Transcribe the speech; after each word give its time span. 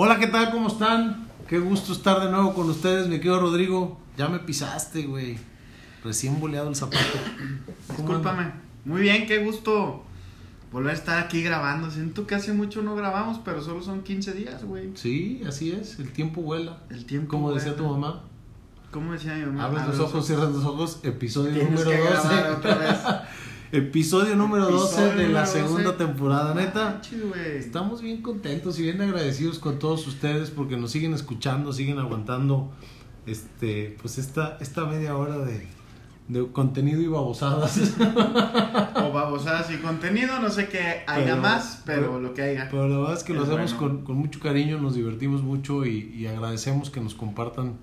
Hola, 0.00 0.16
¿qué 0.16 0.28
tal? 0.28 0.52
¿Cómo 0.52 0.68
están? 0.68 1.26
Qué 1.48 1.58
gusto 1.58 1.92
estar 1.92 2.20
de 2.20 2.30
nuevo 2.30 2.54
con 2.54 2.70
ustedes, 2.70 3.08
mi 3.08 3.16
querido 3.16 3.40
Rodrigo. 3.40 3.98
Ya 4.16 4.28
me 4.28 4.38
pisaste, 4.38 5.02
güey. 5.06 5.36
Recién 6.04 6.38
boleado 6.38 6.68
el 6.68 6.76
zapato. 6.76 7.18
¿Cómo 7.88 7.96
Discúlpame. 8.10 8.42
anda? 8.42 8.62
Muy 8.84 9.00
bien, 9.00 9.26
qué 9.26 9.38
gusto 9.38 10.04
volver 10.70 10.92
a 10.92 10.94
estar 10.94 11.18
aquí 11.18 11.42
grabando. 11.42 11.90
Siento 11.90 12.28
que 12.28 12.36
hace 12.36 12.52
mucho 12.52 12.80
no 12.80 12.94
grabamos, 12.94 13.40
pero 13.44 13.60
solo 13.60 13.82
son 13.82 14.04
15 14.04 14.34
días, 14.34 14.62
güey. 14.62 14.92
Sí, 14.94 15.42
así 15.44 15.72
es. 15.72 15.98
El 15.98 16.12
tiempo 16.12 16.42
vuela. 16.42 16.78
El 16.90 17.04
tiempo. 17.04 17.30
Como 17.30 17.52
decía 17.52 17.74
tu 17.74 17.84
mamá. 17.84 18.22
¿Cómo 18.92 19.14
decía 19.14 19.34
mi 19.34 19.46
mamá? 19.46 19.64
Abres 19.64 19.82
Abre 19.82 19.96
los 19.96 20.06
ojos, 20.08 20.24
cierras 20.24 20.52
los 20.52 20.64
ojos. 20.64 21.00
Episodio 21.02 21.64
número 21.64 21.90
que 21.90 22.00
grabar 22.00 22.50
12. 22.50 22.50
otra 22.52 22.74
vez. 22.76 22.98
Episodio 23.70 24.34
número 24.34 24.70
12 24.70 24.94
Episodio 25.04 25.26
de 25.26 25.28
la 25.32 25.44
segunda 25.46 25.92
12. 25.92 25.98
temporada, 26.06 26.52
Ah, 26.52 26.54
neta. 26.54 27.02
Estamos 27.58 28.00
bien 28.00 28.22
contentos 28.22 28.78
y 28.78 28.82
bien 28.82 29.00
agradecidos 29.02 29.58
con 29.58 29.78
todos 29.78 30.06
ustedes 30.06 30.50
porque 30.50 30.76
nos 30.78 30.90
siguen 30.90 31.12
escuchando, 31.12 31.72
siguen 31.74 31.98
aguantando 31.98 32.70
este 33.26 33.94
pues 34.00 34.16
esta, 34.16 34.56
esta 34.60 34.86
media 34.86 35.14
hora 35.18 35.36
de, 35.38 35.66
de 36.28 36.46
contenido 36.50 37.00
y 37.02 37.08
babosadas. 37.08 37.78
O 38.98 39.12
babosadas 39.12 39.70
y 39.70 39.76
contenido, 39.76 40.40
no 40.40 40.50
sé 40.50 40.68
qué 40.68 41.02
haya 41.06 41.24
Pero- 41.24 41.36
más, 41.36 41.82
pero 41.86 42.00
pero- 42.02 42.20
lo 42.20 42.34
que 42.34 42.42
haya. 42.42 42.68
Pero 42.70 42.88
la 42.88 42.98
verdad 42.98 43.14
es 43.16 43.22
que 43.22 43.32
lo 43.34 43.42
hacemos 43.42 43.74
bueno. 43.78 43.96
con, 43.96 44.04
con 44.04 44.16
mucho 44.16 44.40
cariño, 44.40 44.78
nos 44.80 44.94
divertimos 44.94 45.42
mucho 45.42 45.86
y, 45.86 46.12
y 46.16 46.26
agradecemos 46.26 46.90
que 46.90 47.00
nos 47.00 47.14
compartan 47.14 47.74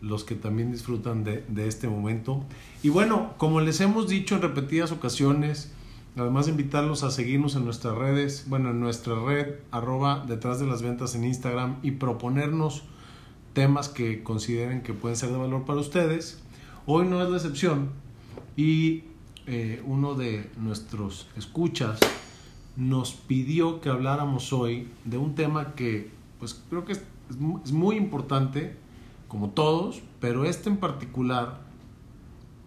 los 0.00 0.24
que 0.24 0.34
también 0.34 0.72
disfrutan 0.72 1.24
de, 1.24 1.44
este 1.66 1.88
momento. 1.88 2.44
Y 2.82 2.88
bueno, 2.88 3.34
como 3.38 3.60
les 3.60 3.80
hemos 3.80 4.08
dicho 4.08 4.34
en 4.34 4.42
repetidas 4.42 4.92
ocasiones, 4.92 5.72
además 6.16 6.46
de 6.46 6.52
invitarlos 6.52 7.02
a 7.02 7.10
seguirnos 7.10 7.56
en 7.56 7.64
nuestras 7.64 7.96
redes, 7.96 8.44
bueno, 8.48 8.70
en 8.70 8.80
nuestra 8.80 9.14
red, 9.18 9.56
arroba 9.70 10.24
detrás 10.26 10.60
de 10.60 10.66
las 10.66 10.82
ventas 10.82 11.14
en 11.14 11.24
Instagram 11.24 11.76
y 11.82 11.92
proponernos 11.92 12.84
temas 13.52 13.88
que 13.88 14.22
consideren 14.22 14.82
que 14.82 14.92
pueden 14.92 15.16
ser 15.16 15.30
de 15.30 15.38
valor 15.38 15.64
para 15.64 15.80
ustedes. 15.80 16.42
Hoy 16.84 17.06
no 17.06 17.22
es 17.22 17.30
la 17.30 17.36
excepción 17.36 17.90
y 18.56 19.04
eh, 19.46 19.82
uno 19.86 20.14
de 20.14 20.50
nuestros 20.58 21.28
escuchas 21.36 22.00
nos 22.76 23.12
pidió 23.12 23.80
que 23.80 23.88
habláramos 23.88 24.52
hoy 24.52 24.88
de 25.04 25.18
un 25.18 25.34
tema 25.34 25.74
que 25.74 26.10
pues 26.38 26.62
creo 26.68 26.84
que 26.84 26.92
es 26.92 27.72
muy 27.72 27.96
importante, 27.96 28.76
como 29.36 29.50
todos, 29.50 30.00
pero 30.18 30.46
este 30.46 30.70
en 30.70 30.78
particular, 30.78 31.58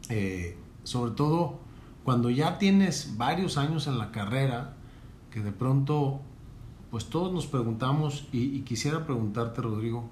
eh, 0.09 0.55
sobre 0.83 1.13
todo 1.13 1.57
cuando 2.03 2.29
ya 2.29 2.59
tienes 2.59 3.17
varios 3.17 3.57
años 3.57 3.87
en 3.87 3.97
la 3.97 4.11
carrera, 4.11 4.75
que 5.31 5.39
de 5.41 5.51
pronto 5.51 6.19
pues 6.91 7.05
todos 7.05 7.33
nos 7.33 7.47
preguntamos 7.47 8.27
y, 8.31 8.61
quisiera 8.61 9.03
preguntarte 9.03 9.63
Rodrigo, 9.63 10.11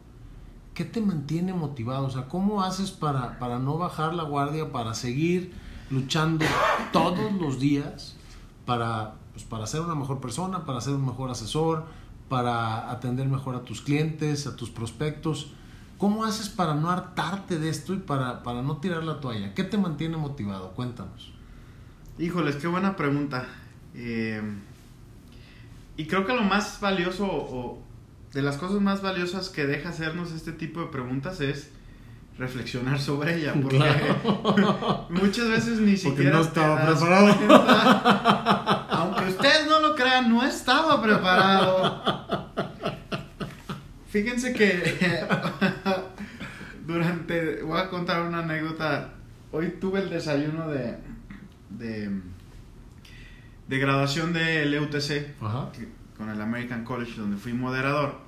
¿qué 0.74 0.84
te 0.84 1.00
mantiene 1.00 1.54
motivado? 1.54 2.08
O 2.08 2.10
sea, 2.10 2.28
¿cómo 2.28 2.64
haces 2.64 2.90
para, 2.90 3.38
para 3.38 3.60
no 3.60 3.78
bajar 3.78 4.16
la 4.16 4.24
guardia, 4.24 4.72
para 4.72 4.96
seguir 4.96 5.54
luchando 5.92 6.44
todos 6.92 7.34
los 7.34 7.60
días 7.60 8.16
para, 8.66 9.14
pues, 9.34 9.46
para 9.46 9.68
ser 9.68 9.82
una 9.82 9.94
mejor 9.94 10.20
persona, 10.20 10.66
para 10.66 10.82
ser 10.82 10.96
un 10.96 11.06
mejor 11.06 11.30
asesor, 11.30 11.86
para 12.30 12.90
atender 12.90 13.28
mejor 13.28 13.54
a 13.54 13.62
tus 13.62 13.82
clientes, 13.82 14.48
a 14.48 14.56
tus 14.56 14.72
prospectos? 14.72 15.54
¿Cómo 15.98 16.26
haces 16.26 16.50
para 16.50 16.76
no 16.76 16.90
hartarte 16.92 17.58
de 17.58 17.70
esto 17.70 17.94
y 17.94 17.98
para, 17.98 18.44
para 18.44 18.62
no 18.62 18.78
tirar 18.78 19.04
la 19.04 19.20
toalla? 19.20 19.54
¿Qué 19.56 19.64
te 19.64 19.78
mantiene 19.78 20.18
motivado? 20.18 20.72
Cuéntanos. 20.72 21.32
Híjoles, 22.20 22.56
qué 22.58 22.68
buena 22.68 22.96
pregunta. 22.96 23.46
Eh, 23.96 24.42
y 25.96 26.06
creo 26.06 26.26
que 26.26 26.34
lo 26.36 26.44
más 26.44 26.80
valioso 26.80 27.26
o 27.28 27.82
de 28.34 28.42
las 28.44 28.58
cosas 28.58 28.80
más 28.82 29.02
valiosas 29.02 29.50
que 29.50 29.66
deja 29.66 29.90
hacernos 29.90 30.32
este 30.32 30.52
tipo 30.52 30.82
de 30.82 30.88
preguntas 30.88 31.42
es 31.42 31.72
reflexionar 32.38 33.00
sobre 33.00 33.36
ella. 33.40 33.54
Porque 33.62 33.78
Claro. 33.78 35.08
muchas 35.10 35.50
veces 35.50 35.80
ni 35.80 35.98
siquiera. 35.98 36.32
no 36.38 36.42
te 36.42 36.48
estaba 36.48 36.86
preparado. 36.86 37.36
cuenta. 37.36 38.88
Aunque 38.90 39.26
ustedes 39.30 39.68
no 39.68 39.80
lo 39.80 39.96
crean, 39.96 40.30
no 40.30 40.44
estaba 40.44 41.02
preparado. 41.02 42.37
Fíjense 44.24 44.54
que 44.54 44.96
durante. 46.88 47.62
Voy 47.64 47.80
a 47.80 47.90
contar 47.90 48.22
una 48.24 48.40
anécdota. 48.40 49.14
Hoy 49.52 49.76
tuve 49.80 50.00
el 50.02 50.10
desayuno 50.10 50.68
de. 50.70 50.98
de. 51.70 52.10
de 53.68 53.80
graduación 53.80 54.34
del 54.34 54.74
EUTC 54.74 55.42
Ajá. 55.42 55.70
con 56.18 56.30
el 56.30 56.42
American 56.42 56.84
College, 56.84 57.14
donde 57.18 57.38
fui 57.38 57.54
moderador. 57.54 58.26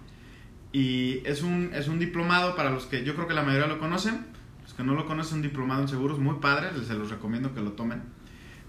Y 0.72 1.22
es 1.26 1.42
un, 1.42 1.72
es 1.74 1.88
un 1.88 1.98
diplomado 1.98 2.56
para 2.56 2.70
los 2.70 2.86
que 2.86 3.04
yo 3.04 3.16
creo 3.16 3.28
que 3.28 3.34
la 3.34 3.44
mayoría 3.44 3.68
lo 3.68 3.80
conocen. 3.80 4.28
Los 4.64 4.74
que 4.76 4.84
no 4.84 4.94
lo 4.94 5.08
conocen, 5.08 5.38
un 5.38 5.42
diplomado 5.42 5.82
en 5.82 5.88
seguros 5.88 6.20
muy 6.20 6.36
padre, 6.36 6.68
les- 6.78 6.86
se 6.88 6.94
los 6.94 7.10
recomiendo 7.10 7.56
que 7.56 7.62
lo 7.62 7.72
tomen. 7.72 8.04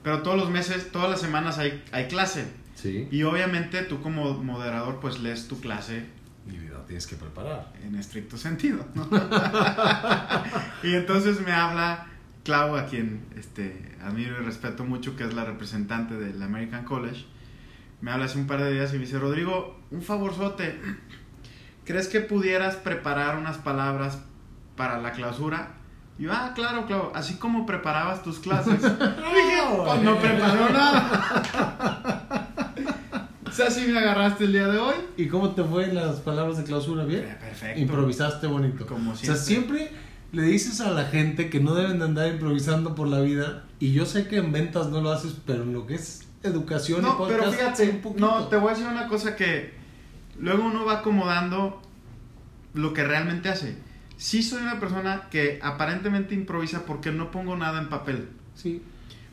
Pero 0.03 0.23
todos 0.23 0.39
los 0.39 0.49
meses, 0.51 0.91
todas 0.93 1.11
las 1.11 1.21
semanas 1.21 1.59
hay, 1.59 1.85
hay 1.93 2.09
clase. 2.09 2.47
Sí. 2.75 3.07
Y 3.11 3.25
obviamente 3.25 3.83
tú 3.83 4.01
como 4.01 4.33
moderador 4.43 4.99
pues 5.01 5.19
lees 5.21 5.47
tu 5.49 5.61
clase 5.61 6.07
Y 6.51 6.69
la 6.69 6.85
tienes 6.85 7.07
que 7.07 7.17
preparar. 7.17 7.73
en 7.83 7.95
estricto 7.95 8.37
sentido. 8.37 8.85
¿no? 8.95 9.09
y 10.83 10.95
entonces 10.95 11.41
me 11.41 11.53
habla 11.53 12.07
Clau, 12.45 12.77
a 12.77 12.87
quien 12.87 13.27
este, 13.37 13.97
admiro 14.03 14.41
y 14.41 14.45
respeto 14.45 14.85
mucho, 14.85 15.17
que 15.17 15.25
es 15.25 15.35
la 15.35 15.45
representante 15.45 16.15
del 16.15 16.43
American 16.43 16.85
College. 16.85 17.27
Me 18.01 18.11
habla 18.11 18.25
hace 18.25 18.39
un 18.39 18.47
par 18.47 18.63
de 18.63 18.73
días 18.73 18.91
y 18.91 18.95
me 18.95 19.01
dice, 19.01 19.19
Rodrigo, 19.19 19.79
un 19.91 20.03
favorzote, 20.03 20.81
¿crees 21.85 22.09
que 22.09 22.21
pudieras 22.21 22.77
preparar 22.77 23.37
unas 23.37 23.59
palabras 23.59 24.19
para 24.77 24.99
la 24.99 25.13
clausura? 25.13 25.75
Y 26.19 26.25
yo, 26.25 26.33
ah, 26.33 26.53
claro, 26.55 26.87
Clau, 26.87 27.13
así 27.15 27.37
como 27.37 27.67
preparabas 27.67 28.23
tus 28.23 28.39
clases. 28.39 28.83
Dije, 28.83 29.61
pues 29.85 30.03
no 30.03 30.19
preparó 30.19 30.71
nada. 30.71 32.27
si 33.69 33.87
me 33.89 33.99
agarraste 33.99 34.45
el 34.45 34.53
día 34.53 34.69
de 34.69 34.79
hoy. 34.79 34.95
¿Y 35.17 35.27
cómo 35.27 35.51
te 35.51 35.65
fue 35.65 35.89
las 35.93 36.21
palabras 36.21 36.57
de 36.59 36.65
clausura? 36.65 37.05
¿Bien? 37.05 37.37
Perfecto. 37.41 37.81
Improvisaste 37.81 38.47
bonito. 38.47 38.87
Como 38.87 39.13
O 39.13 39.17
sea, 39.17 39.35
siempre. 39.37 39.79
siempre 39.81 40.01
le 40.33 40.43
dices 40.45 40.81
a 40.81 40.91
la 40.93 41.05
gente 41.05 41.51
que 41.51 41.59
no 41.61 41.75
deben 41.75 41.99
de 41.99 42.05
andar 42.05 42.29
improvisando 42.33 42.95
por 42.95 43.09
la 43.09 43.21
vida. 43.21 43.65
Y 43.81 43.93
yo 43.93 44.07
sé 44.07 44.29
que 44.29 44.37
en 44.39 44.53
ventas 44.53 44.89
no 44.89 45.01
lo 45.01 45.11
haces, 45.11 45.35
pero 45.45 45.65
en 45.65 45.73
lo 45.73 45.87
que 45.87 45.97
es 45.97 46.27
educación 46.43 47.01
y 47.01 47.03
No, 47.03 47.19
pero 47.27 47.45
podcast, 47.45 47.57
fíjate, 47.59 47.91
un 47.91 48.01
poquito. 48.01 48.27
no, 48.27 48.47
te 48.49 48.57
voy 48.57 48.69
a 48.71 48.75
decir 48.75 48.87
una 48.89 49.09
cosa 49.09 49.37
que 49.37 49.75
luego 50.39 50.65
uno 50.65 50.85
va 50.87 50.99
acomodando 51.01 51.83
lo 52.75 52.93
que 52.95 53.05
realmente 53.05 53.49
hace. 53.49 53.77
Sí 54.17 54.43
soy 54.43 54.63
una 54.63 54.79
persona 54.79 55.29
que 55.31 55.59
aparentemente 55.63 56.35
improvisa 56.35 56.85
porque 56.87 57.11
no 57.11 57.31
pongo 57.31 57.57
nada 57.57 57.81
en 57.81 57.89
papel. 57.89 58.29
Sí. 58.55 58.83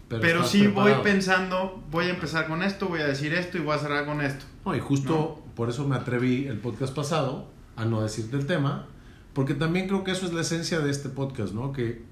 Pero, 0.09 0.25
estás 0.37 0.49
sí 0.51 0.67
voy 0.67 0.93
pensando, 1.03 1.83
voy 1.91 2.05
a 2.05 2.09
empezar 2.11 2.47
con 2.47 2.63
esto, 2.63 2.87
voy 2.87 3.01
a 3.01 3.07
decir 3.07 3.33
esto 3.33 3.57
y 3.57 3.61
voy 3.61 3.75
a 3.75 3.79
cerrar 3.79 4.05
con 4.05 4.21
esto. 4.21 4.45
No, 4.65 4.75
y 4.75 4.79
justo 4.79 5.43
por 5.55 5.69
eso 5.69 5.87
me 5.87 5.95
atreví 5.95 6.45
el 6.47 6.59
podcast 6.59 6.93
pasado 6.95 7.49
a 7.75 7.83
no 7.85 8.01
decirte 8.01 8.37
el 8.37 8.45
tema, 8.45 8.85
porque 9.33 9.53
también 9.53 9.87
creo 9.87 10.03
que 10.03 10.11
eso 10.11 10.25
es 10.25 10.33
la 10.33 10.41
esencia 10.41 10.79
de 10.79 10.89
este 10.91 11.09
podcast, 11.09 11.53
¿no? 11.53 11.71
Que, 11.73 12.03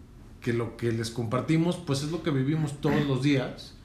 que 0.42 0.52
lo 0.54 0.76
que 0.78 0.92
les 0.92 1.10
compartimos, 1.10 1.78
pues 1.78 2.04
es 2.04 2.12
lo 2.12 2.22
que 2.22 2.32
vivimos 2.32 2.82
todos 2.82 3.06
los 3.08 3.22
días 3.24 3.76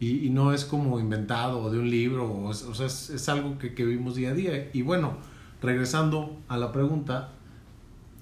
y, 0.00 0.26
y 0.26 0.30
no 0.30 0.52
es 0.52 0.64
como 0.64 0.98
inventado 0.98 1.70
de 1.70 1.78
un 1.78 1.88
libro, 1.88 2.24
o, 2.30 2.50
es- 2.50 2.64
o 2.64 2.74
sea, 2.74 2.86
es, 2.86 3.10
es 3.10 3.28
algo 3.28 3.58
que, 3.58 3.74
que 3.74 3.84
vivimos 3.84 4.16
día 4.16 4.30
a 4.30 4.34
día. 4.34 4.70
Y 4.72 4.82
bueno, 4.82 5.18
regresando 5.62 6.36
a 6.48 6.56
la 6.56 6.72
pregunta, 6.72 7.30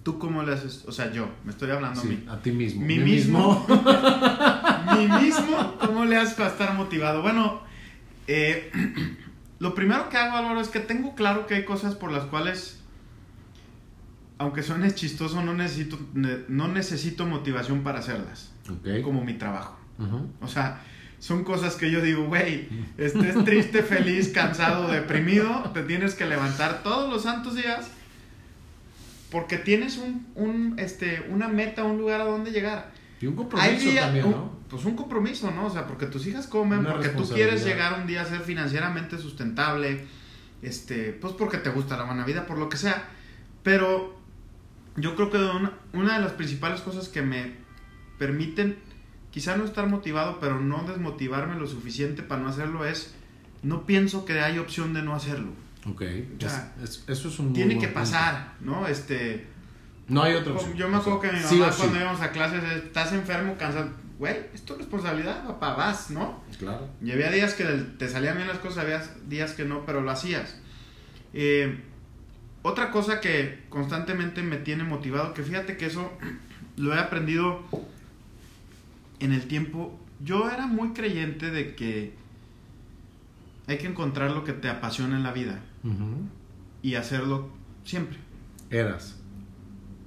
¿Tú 0.03 0.19
cómo 0.19 0.43
le 0.43 0.55
haces? 0.55 0.85
O 0.89 0.93
sea, 0.93 1.13
yo, 1.13 1.29
me 1.45 1.51
estoy 1.51 1.71
hablando 1.71 2.01
a 2.01 2.03
sí, 2.03 2.09
mí. 2.09 2.25
a 2.27 2.39
ti 2.39 2.53
mismo. 2.53 2.81
Mi 2.81 2.97
Mí 2.99 3.05
mismo. 3.05 3.67
Mi 4.97 5.07
mismo, 5.07 5.77
¿cómo 5.81 6.05
le 6.05 6.17
haces 6.17 6.35
para 6.35 6.51
estar 6.51 6.75
motivado? 6.75 7.23
Bueno, 7.23 7.61
eh, 8.27 8.71
lo 9.59 9.75
primero 9.75 10.09
que 10.09 10.17
hago, 10.17 10.37
Álvaro, 10.37 10.61
es 10.61 10.69
que 10.69 10.81
tengo 10.81 11.15
claro 11.15 11.47
que 11.47 11.55
hay 11.55 11.65
cosas 11.65 11.95
por 11.95 12.11
las 12.13 12.25
cuales, 12.25 12.81
aunque 14.39 14.63
suene 14.63 14.95
chistoso, 14.95 15.43
no 15.43 15.55
necesito, 15.55 15.99
ne- 16.15 16.41
no 16.49 16.69
necesito 16.69 17.27
motivación 17.27 17.83
para 17.83 17.99
hacerlas, 18.01 18.53
Ok. 18.69 19.03
como 19.03 19.25
mi 19.25 19.35
trabajo. 19.35 19.77
O 20.41 20.49
sea, 20.49 20.81
son 21.19 21.45
cosas 21.45 21.77
que 21.77 21.91
yo 21.91 22.01
digo, 22.01 22.25
güey, 22.27 22.69
estés 22.99 23.45
triste, 23.45 23.83
feliz, 23.83 24.29
cansado, 24.31 24.89
deprimido, 24.89 25.71
te 25.75 25.83
tienes 25.83 26.15
que 26.15 26.25
levantar 26.25 26.83
todos 26.83 27.11
los 27.13 27.23
santos 27.23 27.55
días 27.55 27.91
porque 29.31 29.59
tienes 29.59 29.99
un, 29.99 30.27
un, 30.35 30.75
este, 30.79 31.27
una 31.31 31.47
meta, 31.49 31.85
un 31.85 31.99
lugar 31.99 32.21
a 32.21 32.25
donde 32.25 32.51
llegar. 32.51 32.91
Y 33.21 33.27
un 33.27 33.33
Hay 33.35 33.37
compromiso 33.37 33.91
día- 33.91 34.01
también, 34.07 34.31
¿no? 34.31 34.60
Pues 34.71 34.85
un 34.85 34.95
compromiso, 34.97 35.51
¿no? 35.51 35.67
O 35.67 35.71
sea, 35.71 35.87
porque 35.87 36.07
tus 36.07 36.27
hijas 36.27 36.47
comen, 36.47 36.79
Una 36.81 36.93
porque 36.93 37.09
tú 37.11 37.29
quieres 37.29 37.65
llegar 37.65 38.01
un 38.01 38.07
día 38.07 38.23
a 38.23 38.25
ser 38.25 38.41
financieramente 38.41 39.19
sustentable, 39.19 40.07
este, 40.63 41.13
pues 41.13 41.33
porque 41.35 41.59
te 41.59 41.71
gusta 41.71 41.97
la 41.97 42.05
buena 42.05 42.25
vida, 42.25 42.47
por 42.47 42.57
lo 42.59 42.69
que 42.69 42.77
sea. 42.77 43.09
Pero 43.63 44.17
yo 44.97 45.17
creo 45.17 45.31
que 45.31 45.39
una, 45.39 45.73
una 45.93 46.15
de 46.17 46.21
las 46.23 46.33
principales 46.33 46.81
cosas 46.83 47.09
que 47.09 47.23
me 47.23 47.55
permiten 48.19 48.77
quizá 49.31 49.57
no 49.57 49.65
estar 49.65 49.87
motivado, 49.89 50.39
pero 50.41 50.61
no 50.61 50.85
desmotivarme 50.85 51.57
lo 51.57 51.67
suficiente 51.67 52.23
para 52.23 52.43
no 52.43 52.49
hacerlo 52.49 52.85
es, 52.85 53.15
no 53.63 53.87
pienso 53.87 54.25
que 54.25 54.41
hay 54.41 54.59
opción 54.59 54.93
de 54.95 55.03
no 55.03 55.15
hacerlo. 55.15 55.53
Ok. 55.87 56.03
O 56.37 56.41
sea, 56.41 56.73
Es- 56.83 56.91
es- 56.91 57.05
eso 57.09 57.29
es 57.29 57.39
un. 57.39 57.53
Tiene 57.53 57.75
que 57.75 57.87
punto. 57.87 57.95
pasar, 58.01 58.55
¿no? 58.61 58.87
Este, 58.87 59.47
No 60.09 60.23
hay 60.23 60.35
otra 60.35 60.53
opción. 60.53 60.75
yo 60.75 60.89
me 60.89 60.97
O 60.99 61.03
sea, 61.03 61.13
acuerdo 61.15 61.21
que 61.21 61.39
mi 61.39 61.59
mamá 61.59 61.73
sí. 61.73 61.79
cuando 61.79 61.99
íbamos 62.01 62.21
a 62.21 62.31
clases, 62.33 62.65
estás 62.85 63.13
enfermo, 63.13 63.57
cansado, 63.57 63.89
güey, 64.21 64.37
es 64.53 64.67
tu 64.67 64.75
responsabilidad, 64.75 65.47
papá, 65.47 65.75
vas, 65.75 66.11
¿no? 66.11 66.45
Claro. 66.59 66.87
Y 67.03 67.11
había 67.11 67.31
días 67.31 67.55
que 67.55 67.65
te 67.65 68.07
salían 68.07 68.37
bien 68.37 68.49
las 68.49 68.59
cosas, 68.59 68.85
había 68.85 69.03
días 69.27 69.55
que 69.55 69.65
no, 69.65 69.87
pero 69.87 70.03
lo 70.03 70.11
hacías. 70.11 70.61
Eh, 71.33 71.81
otra 72.63 72.91
cosa 72.91 73.19
que 73.23 73.63
constantemente 73.71 74.43
me 74.43 74.59
tiene 74.59 74.85
motivado, 74.85 75.33
que 75.33 75.43
fíjate 75.43 75.79
que 75.79 75.87
eso 75.87 76.13
lo 76.77 76.95
he 76.95 76.99
aprendido 76.99 77.63
en 79.21 79.33
el 79.33 79.49
tiempo. 79.49 79.99
Yo 80.23 80.51
era 80.51 80.67
muy 80.67 80.91
creyente 80.91 81.51
de 81.51 81.75
que 81.75 82.13
hay 83.69 83.79
que 83.79 83.87
encontrar 83.87 84.33
lo 84.33 84.45
que 84.45 84.53
te 84.53 84.69
apasiona 84.69 85.17
en 85.17 85.23
la 85.23 85.33
vida 85.33 85.61
y 86.83 86.97
hacerlo 86.97 87.49
siempre. 87.85 88.19
Eras. 88.69 89.17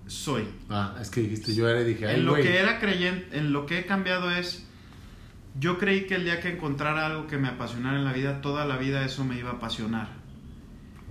Soy. 0.08 0.46
Ah, 0.70 0.96
es 1.02 1.10
que 1.10 1.22
dijiste 1.22 1.54
yo 1.56 1.68
era 1.70 1.82
y 1.82 1.86
dije, 1.86 2.08
ay, 2.08 2.16
En 2.16 2.26
lo 2.26 2.32
güey. 2.32 2.44
que 2.44 2.58
era 2.60 2.80
creyente, 2.80 3.38
en 3.38 3.54
lo 3.54 3.66
que 3.66 3.80
he 3.80 3.86
cambiado 3.86 4.30
es, 4.32 4.66
yo 5.60 5.78
creí 5.78 6.06
que 6.08 6.16
el 6.16 6.26
día 6.26 6.40
que 6.42 6.50
encontrara 6.50 7.06
algo 7.06 7.28
que 7.28 7.38
me 7.38 7.48
apasionara 7.48 7.98
en 7.98 8.06
la 8.06 8.14
vida, 8.14 8.42
toda 8.42 8.66
la 8.66 8.78
vida 8.78 9.06
eso 9.06 9.24
me 9.24 9.38
iba 9.38 9.52
a 9.52 9.54
apasionar. 9.54 10.10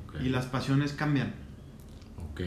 Ok. 0.06 0.20
Y 0.22 0.28
las 0.28 0.46
pasiones 0.46 0.92
cambian. 0.92 1.34
Ok. 2.30 2.40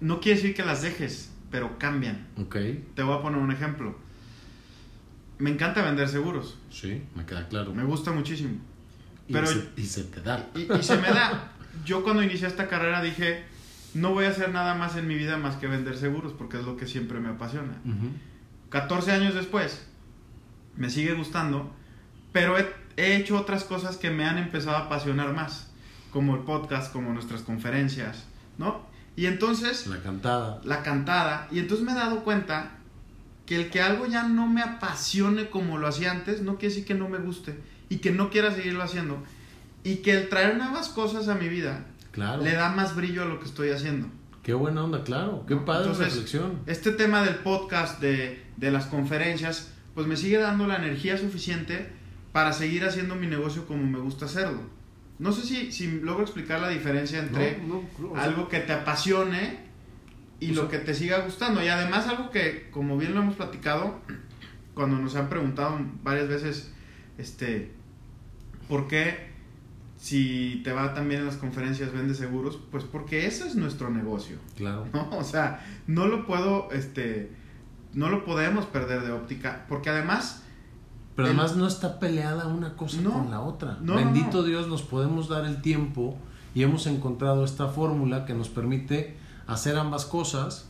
No 0.00 0.20
quiere 0.20 0.40
decir 0.40 0.54
que 0.56 0.64
las 0.64 0.82
dejes, 0.82 1.30
pero 1.50 1.78
cambian. 1.78 2.26
Ok. 2.36 2.56
Te 2.94 3.02
voy 3.02 3.16
a 3.16 3.22
poner 3.22 3.38
un 3.38 3.52
ejemplo. 3.52 3.96
Me 5.38 5.50
encanta 5.50 5.82
vender 5.82 6.08
seguros. 6.08 6.58
Sí, 6.70 7.02
me 7.14 7.24
queda 7.26 7.48
claro. 7.48 7.74
Me 7.74 7.84
gusta 7.84 8.10
muchísimo. 8.12 8.58
Y 9.28 9.32
pero- 9.32 9.46
se- 9.46 9.68
y 9.76 9.84
se 9.84 10.04
te 10.04 10.20
da. 10.20 10.48
Y, 10.54 10.72
y 10.72 10.82
se 10.82 10.96
me 10.96 11.08
da. 11.08 11.52
Yo 11.84 12.02
cuando 12.04 12.22
inicié 12.22 12.46
esta 12.48 12.68
carrera 12.68 13.02
dije, 13.02 13.44
no 13.94 14.12
voy 14.12 14.24
a 14.26 14.30
hacer 14.30 14.50
nada 14.52 14.74
más 14.74 14.96
en 14.96 15.06
mi 15.06 15.14
vida 15.14 15.36
más 15.36 15.56
que 15.56 15.66
vender 15.66 15.96
seguros, 15.96 16.32
porque 16.32 16.58
es 16.58 16.64
lo 16.64 16.76
que 16.76 16.86
siempre 16.86 17.20
me 17.20 17.28
apasiona. 17.28 17.80
Ujú. 17.84 18.10
14 18.70 19.12
años 19.12 19.34
después, 19.34 19.86
me 20.76 20.90
sigue 20.90 21.14
gustando, 21.14 21.72
pero 22.32 22.58
he, 22.58 22.66
he 22.96 23.16
hecho 23.16 23.36
otras 23.38 23.64
cosas 23.64 23.96
que 23.96 24.10
me 24.10 24.24
han 24.24 24.38
empezado 24.38 24.76
a 24.76 24.80
apasionar 24.86 25.32
más, 25.32 25.70
como 26.12 26.34
el 26.34 26.42
podcast, 26.42 26.92
como 26.92 27.12
nuestras 27.12 27.42
conferencias, 27.42 28.24
¿no? 28.58 28.82
Y 29.16 29.26
entonces, 29.26 29.86
La 29.86 30.02
cantada. 30.02 30.60
la 30.64 30.82
cantada, 30.82 31.46
y 31.52 31.60
entonces 31.60 31.86
me 31.86 31.92
he 31.92 31.94
dado 31.96 32.24
cuenta 32.24 32.72
que 33.46 33.56
el 33.56 33.70
que 33.70 33.80
algo 33.80 34.06
ya 34.06 34.24
no 34.26 34.48
me 34.48 34.62
apasione 34.62 35.50
como 35.50 35.78
lo 35.78 35.86
hacía 35.86 36.10
antes, 36.10 36.42
no 36.42 36.54
quiere 36.56 36.74
decir 36.74 36.84
que 36.86 36.94
no 36.94 37.08
me 37.08 37.18
guste 37.18 37.56
y 37.88 37.98
que 37.98 38.10
no 38.10 38.30
quiera 38.30 38.50
seguirlo 38.52 38.82
haciendo, 38.82 39.22
y 39.84 39.96
que 39.96 40.12
el 40.12 40.28
traer 40.28 40.56
nuevas 40.56 40.88
cosas 40.88 41.28
a 41.28 41.34
mi 41.36 41.48
vida 41.48 41.84
Claro. 42.14 42.42
le 42.42 42.52
da 42.52 42.70
más 42.70 42.94
brillo 42.94 43.22
a 43.22 43.26
lo 43.26 43.38
que 43.40 43.46
estoy 43.46 43.70
haciendo. 43.70 44.06
Qué 44.42 44.54
buena 44.54 44.84
onda, 44.84 45.02
claro. 45.04 45.44
Qué 45.48 45.56
padre 45.56 45.88
Entonces, 45.90 46.12
reflexión. 46.14 46.60
Este 46.66 46.92
tema 46.92 47.22
del 47.22 47.34
podcast, 47.36 48.00
de, 48.00 48.42
de 48.56 48.70
las 48.70 48.86
conferencias, 48.86 49.72
pues 49.94 50.06
me 50.06 50.16
sigue 50.16 50.38
dando 50.38 50.66
la 50.66 50.76
energía 50.76 51.16
suficiente 51.18 51.90
para 52.32 52.52
seguir 52.52 52.84
haciendo 52.84 53.14
mi 53.16 53.26
negocio 53.26 53.66
como 53.66 53.82
me 53.84 53.98
gusta 53.98 54.26
hacerlo. 54.26 54.60
No 55.18 55.32
sé 55.32 55.42
si, 55.42 55.72
si 55.72 56.00
logro 56.00 56.22
explicar 56.24 56.60
la 56.60 56.68
diferencia 56.68 57.18
entre 57.20 57.58
No, 57.66 57.82
no, 57.98 58.10
o 58.10 58.14
sea, 58.14 58.24
algo 58.24 58.48
que 58.48 58.60
te 58.60 58.72
apasione 58.72 59.58
y 60.40 60.50
O 60.52 60.54
lo 60.54 60.60
sea- 60.62 60.70
que 60.70 60.78
te 60.84 60.94
siga 60.94 61.18
gustando. 61.20 61.62
Y 61.62 61.68
además 61.68 62.06
algo 62.08 62.30
que, 62.30 62.68
como 62.70 62.96
bien 62.98 63.14
lo 63.14 63.20
hemos 63.22 63.34
platicado, 63.36 64.00
cuando 64.74 64.98
nos 64.98 65.14
han 65.16 65.28
preguntado 65.28 65.78
varias 66.02 66.28
veces, 66.28 66.72
este, 67.18 67.72
¿por 68.68 68.88
qué 68.88 69.32
si 70.04 70.60
te 70.64 70.72
va 70.72 70.92
tan 70.92 71.08
bien 71.08 71.20
en 71.20 71.26
las 71.26 71.36
conferencias 71.38 71.90
vendes 71.92 72.18
seguros? 72.18 72.58
Pues 72.70 72.84
porque 72.84 73.26
ese 73.26 73.48
es 73.48 73.56
nuestro 73.56 73.88
negocio. 73.90 74.36
Claro. 74.54 74.86
¿no? 74.92 75.08
O 75.16 75.24
sea, 75.24 75.64
no 75.86 76.06
lo 76.08 76.26
puedo, 76.26 76.70
este, 76.72 77.32
no 77.94 78.10
lo 78.10 78.24
podemos 78.26 78.66
perder 78.66 79.02
de 79.02 79.12
óptica, 79.12 79.64
porque 79.66 79.88
además, 79.88 80.42
Pero 81.16 81.28
El- 81.28 81.34
además 81.38 81.56
no 81.56 81.66
está 81.66 81.98
peleada 82.00 82.46
una 82.48 82.76
cosa 82.76 83.00
No, 83.00 83.12
con 83.14 83.30
la 83.30 83.40
otra. 83.40 83.78
no, 83.80 83.94
Bendito. 83.94 84.42
Dios, 84.42 84.68
nos 84.68 84.82
podemos 84.82 85.28
dar 85.28 85.46
el 85.46 85.62
tiempo 85.62 86.18
y 86.54 86.62
hemos 86.64 86.86
encontrado 86.86 87.42
esta 87.44 87.68
fórmula 87.68 88.26
que 88.26 88.34
nos 88.34 88.48
permite 88.50 89.16
hacer 89.46 89.76
ambas 89.78 90.04
cosas, 90.04 90.66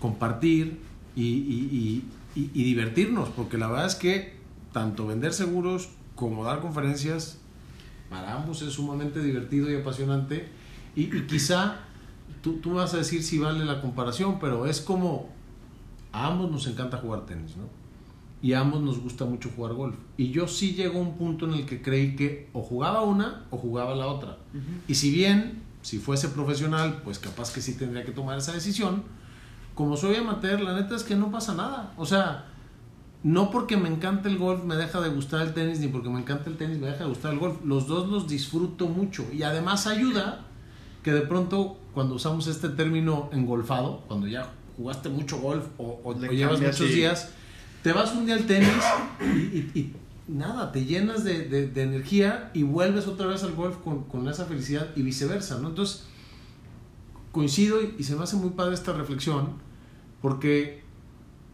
compartir 0.00 0.80
y, 1.16 1.22
y- 1.24 2.04
y- 2.36 2.50
y- 2.54 2.64
divertirnos, 2.64 3.28
porque 3.30 3.56
la 3.56 3.68
verdad 3.68 3.86
es 3.86 3.94
que 3.94 4.36
tanto 4.72 5.06
vender 5.06 5.32
seguros 5.32 5.88
como 6.14 6.44
dar 6.44 6.60
conferencias, 6.60 7.38
ambos 8.38 8.62
es 8.62 8.72
sumamente 8.72 9.22
divertido 9.22 9.70
y 9.70 9.76
apasionante. 9.76 10.48
Y, 10.96 11.14
y 11.16 11.26
quizá 11.26 11.80
tú, 12.42 12.54
tú 12.54 12.74
vas 12.74 12.94
a 12.94 12.98
decir 12.98 13.22
si 13.22 13.38
vale 13.38 13.64
la 13.64 13.80
comparación, 13.80 14.38
pero 14.40 14.66
es 14.66 14.80
como 14.80 15.28
a 16.12 16.26
ambos 16.26 16.50
nos 16.50 16.66
encanta 16.66 16.96
jugar 16.96 17.26
tenis, 17.26 17.56
¿no? 17.56 17.78
y 18.40 18.52
a 18.52 18.60
ambos 18.60 18.80
nos 18.82 19.00
gusta 19.00 19.24
mucho 19.24 19.50
jugar 19.54 19.74
golf. 19.74 19.96
Y 20.16 20.30
yo 20.30 20.46
sí 20.46 20.74
llegó 20.74 20.98
a 20.98 21.02
un 21.02 21.16
punto 21.16 21.46
en 21.46 21.54
el 21.54 21.66
que 21.66 21.82
creí 21.82 22.14
que 22.14 22.48
o 22.52 22.62
jugaba 22.62 23.02
una 23.02 23.44
o 23.50 23.56
jugaba 23.56 23.94
la 23.94 24.06
otra. 24.06 24.38
Y 24.86 24.94
si 24.94 25.10
bien, 25.10 25.62
si 25.82 25.98
fuese 25.98 26.28
profesional, 26.28 27.02
pues 27.04 27.18
capaz 27.18 27.52
que 27.52 27.60
sí 27.60 27.76
tendría 27.76 28.04
que 28.04 28.12
tomar 28.12 28.38
esa 28.38 28.52
decisión, 28.52 29.02
como 29.74 29.96
soy 29.96 30.16
amateur, 30.16 30.60
la 30.60 30.74
neta 30.74 30.94
es 30.94 31.02
que 31.02 31.16
no 31.16 31.30
pasa 31.30 31.54
nada. 31.54 31.92
O 31.96 32.06
sea, 32.06 32.46
no 33.32 33.50
porque 33.50 33.76
me 33.76 33.88
encanta 33.88 34.28
el 34.28 34.38
golf 34.38 34.64
me 34.64 34.76
deja 34.76 35.00
de 35.00 35.08
gustar 35.10 35.42
el 35.46 35.52
tenis, 35.54 35.80
ni 35.80 35.88
porque 35.88 36.08
me 36.08 36.20
encanta 36.20 36.48
el 36.50 36.56
tenis 36.56 36.78
me 36.78 36.86
deja 36.86 37.00
de 37.04 37.10
gustar 37.10 37.32
el 37.32 37.38
golf. 37.38 37.56
Los 37.64 37.86
dos 37.86 38.08
los 38.08 38.26
disfruto 38.28 38.86
mucho. 38.86 39.26
Y 39.32 39.42
además 39.42 39.86
ayuda 39.86 40.46
que 41.02 41.12
de 41.12 41.22
pronto, 41.22 41.78
cuando 41.94 42.14
usamos 42.14 42.46
este 42.46 42.68
término 42.70 43.28
engolfado, 43.32 44.02
cuando 44.08 44.26
ya 44.26 44.50
jugaste 44.76 45.08
mucho 45.08 45.38
golf 45.38 45.64
o, 45.78 46.00
o- 46.04 46.14
Le 46.14 46.28
o 46.28 46.32
llevas 46.32 46.60
muchos 46.68 46.88
días, 46.96 47.30
te 47.82 47.92
vas 47.92 48.12
un 48.14 48.24
día 48.26 48.34
al 48.36 48.46
tenis 48.46 48.68
y, 49.20 49.58
y- 49.58 49.70
y 49.74 49.92
nada, 50.28 50.70
te 50.72 50.84
llenas 50.84 51.24
de, 51.24 51.48
de- 51.48 51.68
de 51.68 51.82
energía 51.82 52.50
y 52.54 52.62
vuelves 52.62 53.06
otra 53.08 53.26
vez 53.26 53.42
al 53.42 53.52
golf 53.54 53.76
con, 53.78 54.04
con 54.04 54.28
esa 54.28 54.44
felicidad 54.46 54.88
y 54.96 55.02
viceversa, 55.02 55.58
¿no? 55.58 55.68
Entonces, 55.70 56.04
coincido 57.32 57.82
y, 57.82 57.94
y 57.98 58.02
se 58.04 58.16
me 58.16 58.22
hace 58.24 58.36
muy 58.36 58.50
padre 58.50 58.74
esta 58.74 58.92
reflexión 58.92 59.50
porque 60.22 60.82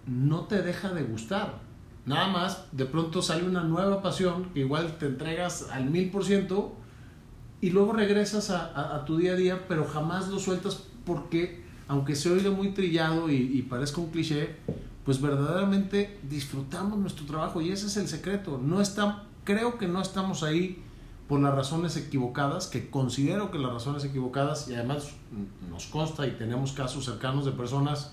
no 0.06 0.40
te 0.44 0.60
deja 0.62 0.92
de 0.92 1.02
gustar. 1.02 1.63
Nada 2.06 2.28
más, 2.28 2.66
de 2.72 2.84
pronto 2.84 3.22
sale 3.22 3.44
una 3.44 3.62
nueva 3.62 4.02
pasión 4.02 4.50
que 4.52 4.60
igual 4.60 4.98
te 4.98 5.06
entregas 5.06 5.68
al 5.70 5.86
mil 5.90 6.10
por 6.10 6.24
ciento 6.24 6.74
y 7.60 7.70
luego 7.70 7.92
regresas 7.94 8.50
a, 8.50 8.96
a- 8.96 9.04
tu 9.06 9.16
día 9.16 9.32
a 9.32 9.36
día, 9.36 9.64
pero 9.68 9.86
jamás 9.86 10.28
lo 10.28 10.38
sueltas 10.38 10.82
porque, 11.06 11.64
aunque 11.88 12.14
se 12.14 12.30
oiga 12.30 12.50
muy 12.50 12.70
trillado 12.72 13.30
y, 13.30 13.36
y 13.36 13.62
parezca 13.62 14.00
un 14.02 14.10
cliché, 14.10 14.56
pues 15.04 15.20
verdaderamente 15.20 16.18
disfrutamos 16.28 16.98
nuestro 16.98 17.24
trabajo 17.26 17.60
y 17.62 17.70
ese 17.70 17.86
es 17.86 17.96
el 17.96 18.08
secreto. 18.08 18.60
No 18.62 18.80
está, 18.82 19.24
creo 19.44 19.78
que 19.78 19.86
no 19.88 20.02
estamos 20.02 20.42
ahí 20.42 20.82
por 21.28 21.40
las 21.40 21.54
razones 21.54 21.96
equivocadas, 21.96 22.66
que 22.66 22.90
considero 22.90 23.50
que 23.50 23.58
las 23.58 23.72
razones 23.72 24.04
equivocadas, 24.04 24.68
y 24.68 24.74
además 24.74 25.08
nos 25.70 25.86
consta 25.86 26.26
y 26.26 26.32
tenemos 26.32 26.72
casos 26.72 27.06
cercanos 27.06 27.46
de 27.46 27.52
personas 27.52 28.12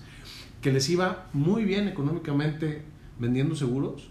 que 0.62 0.72
les 0.72 0.88
iba 0.88 1.26
muy 1.34 1.64
bien 1.64 1.88
económicamente 1.88 2.86
vendiendo 3.22 3.54
seguros, 3.54 4.08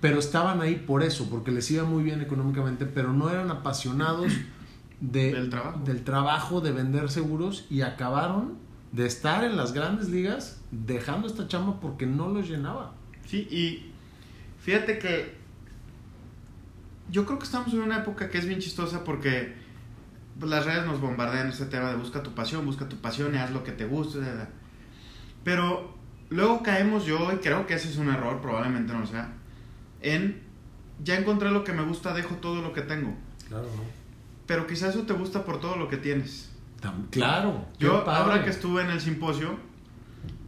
pero 0.00 0.18
estaban 0.18 0.60
ahí 0.62 0.76
por 0.76 1.02
eso, 1.02 1.28
porque 1.28 1.50
les 1.50 1.70
iba 1.70 1.84
muy 1.84 2.02
bien 2.02 2.20
económicamente, 2.22 2.86
pero 2.86 3.12
no 3.12 3.28
eran 3.28 3.50
apasionados 3.50 4.32
de- 5.00 5.32
Del 5.34 5.50
trabajo. 5.50 5.80
del 5.84 6.04
trabajo 6.04 6.60
de 6.62 6.72
vender 6.72 7.10
seguros 7.10 7.66
y 7.68 7.82
acabaron 7.82 8.54
de 8.92 9.04
estar 9.06 9.44
en 9.44 9.56
las 9.56 9.72
grandes 9.72 10.08
ligas 10.08 10.62
dejando 10.70 11.26
esta 11.26 11.46
chamba 11.48 11.80
porque 11.80 12.06
no 12.06 12.28
los 12.28 12.48
llenaba. 12.48 12.94
sí, 13.26 13.46
y 13.50 13.90
fíjate 14.62 14.98
que 14.98 15.34
yo 17.10 17.24
creo 17.26 17.38
que 17.38 17.44
estamos 17.44 17.72
en 17.74 17.80
una 17.80 17.98
época 17.98 18.30
que 18.30 18.38
es 18.38 18.46
bien 18.46 18.58
chistosa 18.60 19.04
porque 19.04 19.54
pues, 20.38 20.50
las 20.50 20.64
redes 20.64 20.86
nos 20.86 21.00
bombardean 21.00 21.48
este 21.48 21.66
tema 21.66 21.90
de 21.90 21.96
busca 21.96 22.22
tu 22.22 22.30
pasión, 22.34 22.64
busca 22.66 22.88
tu 22.88 22.96
pasión 22.96 23.34
y 23.34 23.38
haz 23.38 23.50
lo 23.52 23.62
que 23.64 23.72
te 23.72 23.86
guste, 23.86 24.20
pero 25.44 25.95
luego 26.30 26.62
caemos 26.62 27.06
yo, 27.06 27.32
y 27.32 27.36
creo 27.36 27.66
que 27.66 27.74
ese 27.74 27.88
es 27.88 27.96
un 27.96 28.08
error, 28.08 28.40
probablemente 28.40 28.92
no 28.92 29.00
lo 29.00 29.06
sea, 29.06 29.32
en 30.00 30.46
ya 31.02 31.18
encontré 31.18 31.50
lo 31.50 31.64
que 31.64 31.72
me 31.72 31.82
gusta, 31.82 32.14
dejo 32.14 32.36
todo 32.36 32.62
lo 32.62 32.72
que 32.72 32.82
tengo. 32.82 33.14
Claro, 33.48 33.64
¿no? 33.64 33.82
Pero 34.46 34.66
quizás 34.66 34.94
eso 34.94 35.04
te 35.04 35.12
gusta 35.12 35.44
por 35.44 35.60
todo 35.60 35.76
lo 35.76 35.88
que 35.88 35.96
tienes. 35.96 36.50
Claro. 37.10 37.66
Yo, 37.78 38.08
ahora 38.08 38.44
que 38.44 38.50
estuve 38.50 38.82
en 38.82 38.90
el 38.90 39.00
simposio, 39.00 39.58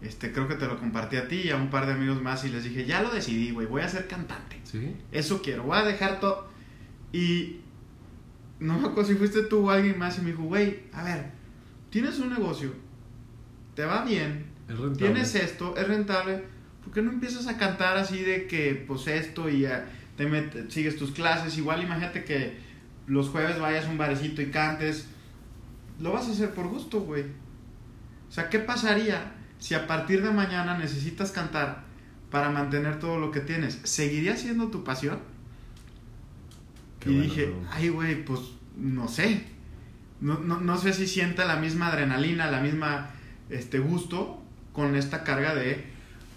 este, 0.03 0.33
creo 0.33 0.47
que 0.47 0.55
te 0.55 0.67
lo 0.67 0.79
compartí 0.79 1.17
a 1.17 1.27
ti 1.27 1.43
y 1.45 1.51
a 1.51 1.57
un 1.57 1.71
par 1.71 1.87
de 1.87 1.93
amigos 1.93 2.23
más 2.23 2.45
y 2.45 2.51
les 2.51 2.65
dije, 2.65 2.85
ya 2.85 3.03
lo 3.03 3.11
decidí, 3.11 3.51
güey, 3.51 3.67
voy 3.67 3.83
a 3.83 3.89
ser 3.89 4.07
cantante. 4.07 4.61
Sí. 4.65 4.97
Eso 5.11 5.43
quiero, 5.43 5.65
voy 5.65 5.79
a 5.79 5.83
dejar 5.83 6.21
todo. 6.21 6.49
Y 7.13 7.61
no 8.61 8.79
me 8.79 8.89
acuerdo 8.89 9.11
si 9.11 9.17
fuiste 9.17 9.43
tú 9.43 9.67
o 9.67 9.71
alguien 9.71 9.99
más 9.99 10.19
y 10.19 10.23
me 10.23 10.31
dijo, 10.31 10.45
güey, 10.45 10.85
a 10.93 11.03
ver, 11.03 11.33
tienes 11.91 12.19
un 12.21 12.31
negocio, 12.31 12.73
te 13.75 13.85
va 13.85 14.05
bien, 14.05 14.47
Es 14.69 14.99
tienes 14.99 15.35
esto, 15.35 15.77
es 15.77 15.89
rentable, 15.89 16.43
¿por 16.85 16.93
qué 16.93 17.03
no 17.03 17.11
empiezas 17.11 17.47
a 17.47 17.57
cantar 17.57 17.97
así 17.97 18.23
de 18.23 18.47
que, 18.47 18.85
pues 18.87 19.07
esto 19.07 19.49
y 19.49 19.61
ya 19.61 19.87
te 20.17 20.29
met- 20.29 20.69
sigues 20.71 20.97
tus 20.97 21.11
clases? 21.13 21.57
Igual 21.57 21.83
imagínate 21.83 22.25
que 22.25 22.59
los 23.07 23.31
jueves 23.31 23.59
vayas 23.59 23.87
a 23.87 23.91
un 23.91 23.99
barecito 23.99 24.43
y 24.43 24.51
cantes, 24.51 25.07
lo 26.01 26.13
vas 26.13 26.29
a 26.29 26.33
hacer 26.33 26.51
por 26.51 26.69
gusto, 26.69 27.01
güey. 27.01 27.25
O 28.29 28.33
sea, 28.33 28.51
¿qué 28.51 28.59
pasaría 28.59 29.33
si 29.59 29.75
a 29.75 29.87
partir 29.87 30.23
de 30.23 30.31
mañana 30.31 30.77
necesitas 30.77 31.33
cantar 31.33 31.85
para 32.31 32.51
mantener 32.51 32.99
todo 32.99 33.19
lo 33.19 33.31
que 33.31 33.41
tienes? 33.41 33.81
¿Seguiría 33.85 34.37
siendo 34.37 34.69
tu 34.69 34.85
pasión? 34.85 35.19
Qué 37.01 37.11
y 37.11 37.21
dije, 37.21 37.55
ay, 37.71 37.89
güey, 37.89 38.25
pues 38.25 38.41
no 38.77 39.09
sé. 39.09 39.45
No, 40.21 40.39
no, 40.41 40.61
no 40.61 40.77
sé 40.77 40.93
si 40.93 41.07
sienta 41.07 41.45
la 41.47 41.57
misma 41.57 41.89
adrenalina, 41.89 42.51
la 42.51 42.61
misma 42.61 43.11
este 43.51 43.79
gusto 43.79 44.43
con 44.79 44.95
esta 44.97 45.25
carga 45.25 45.55
de 45.55 45.85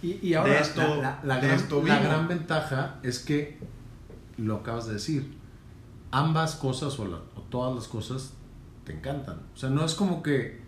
Y, 0.03 0.17
y 0.27 0.33
ahora 0.33 0.53
de 0.53 0.59
esto- 0.61 0.81
la, 0.81 0.95
la- 0.97 1.19
la 1.23 1.35
de 1.35 1.47
gran, 1.47 1.59
esto 1.59 1.83
la 1.85 1.99
gran 1.99 2.27
ventaja 2.27 2.95
es 3.03 3.19
que 3.19 3.59
lo 4.37 4.55
acabas 4.57 4.87
de 4.87 4.93
decir. 4.93 5.37
Ambas 6.11 6.55
cosas 6.55 6.97
o, 6.99 7.05
la- 7.07 7.21
o 7.35 7.41
todas 7.49 7.75
las 7.75 7.87
cosas 7.87 8.33
te 8.83 8.93
encantan. 8.93 9.37
O 9.53 9.57
sea, 9.57 9.69
no 9.69 9.85
es 9.85 9.93
como 9.93 10.23
que 10.23 10.59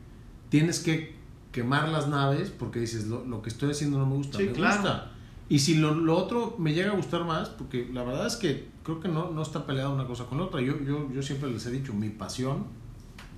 tienes 0.49 0.79
que 0.79 1.15
quemar 1.51 1.89
las 1.89 2.07
naves 2.07 2.51
porque 2.51 2.79
dices 2.79 3.07
lo, 3.07 3.25
lo 3.25 3.41
que 3.41 3.49
estoy 3.49 3.71
haciendo 3.71 3.97
no 3.97 4.05
me 4.05 4.15
gusta. 4.15 4.37
Sí, 4.37 4.45
me 4.45 4.51
claro. 4.51 4.75
gusta. 4.81 5.09
Y 5.49 5.59
si 5.59 5.75
lo, 5.75 5.93
lo 5.95 6.15
otro 6.15 6.55
me 6.59 6.73
llega 6.73 6.91
a 6.91 6.95
gustar 6.95 7.25
más, 7.25 7.49
porque 7.49 7.89
la 7.91 8.03
verdad 8.03 8.27
es 8.27 8.35
que 8.37 8.69
creo 8.83 8.99
que 8.99 9.07
no, 9.09 9.31
no 9.31 9.41
está 9.41 9.65
peleada 9.65 9.89
una 9.89 10.05
cosa 10.05 10.25
con 10.25 10.37
la 10.37 10.43
otra. 10.45 10.61
Yo, 10.61 10.79
yo, 10.81 11.11
yo 11.11 11.21
siempre 11.23 11.49
les 11.51 11.65
he 11.65 11.71
dicho, 11.71 11.91
mi 11.93 12.09
pasión, 12.09 12.65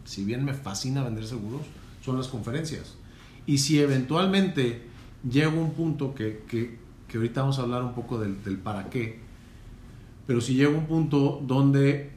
si 0.04 0.24
bien 0.26 0.44
me 0.46 0.54
fascina 0.54 1.04
vender 1.04 1.26
seguros, 1.26 1.62
son 2.04 2.18
las 2.18 2.28
conferencias. 2.28 2.96
Y 3.48 3.58
si 3.60 3.80
eventualmente 3.80 4.84
llego 5.30 5.60
a 5.60 5.64
un 5.64 5.74
punto 5.74 6.14
que, 6.16 6.44
que, 6.48 6.78
que 7.08 7.18
ahorita 7.18 7.42
vamos 7.42 7.60
a 7.60 7.64
hablar 7.64 7.84
un 7.84 7.94
poco 7.94 8.20
del, 8.20 8.44
del 8.44 8.58
para 8.58 8.90
qué, 8.90 9.20
pero 10.28 10.42
si 10.42 10.56
llego 10.56 10.76
a 10.76 10.80
un 10.80 10.88
punto 10.88 11.42
donde 11.46 12.12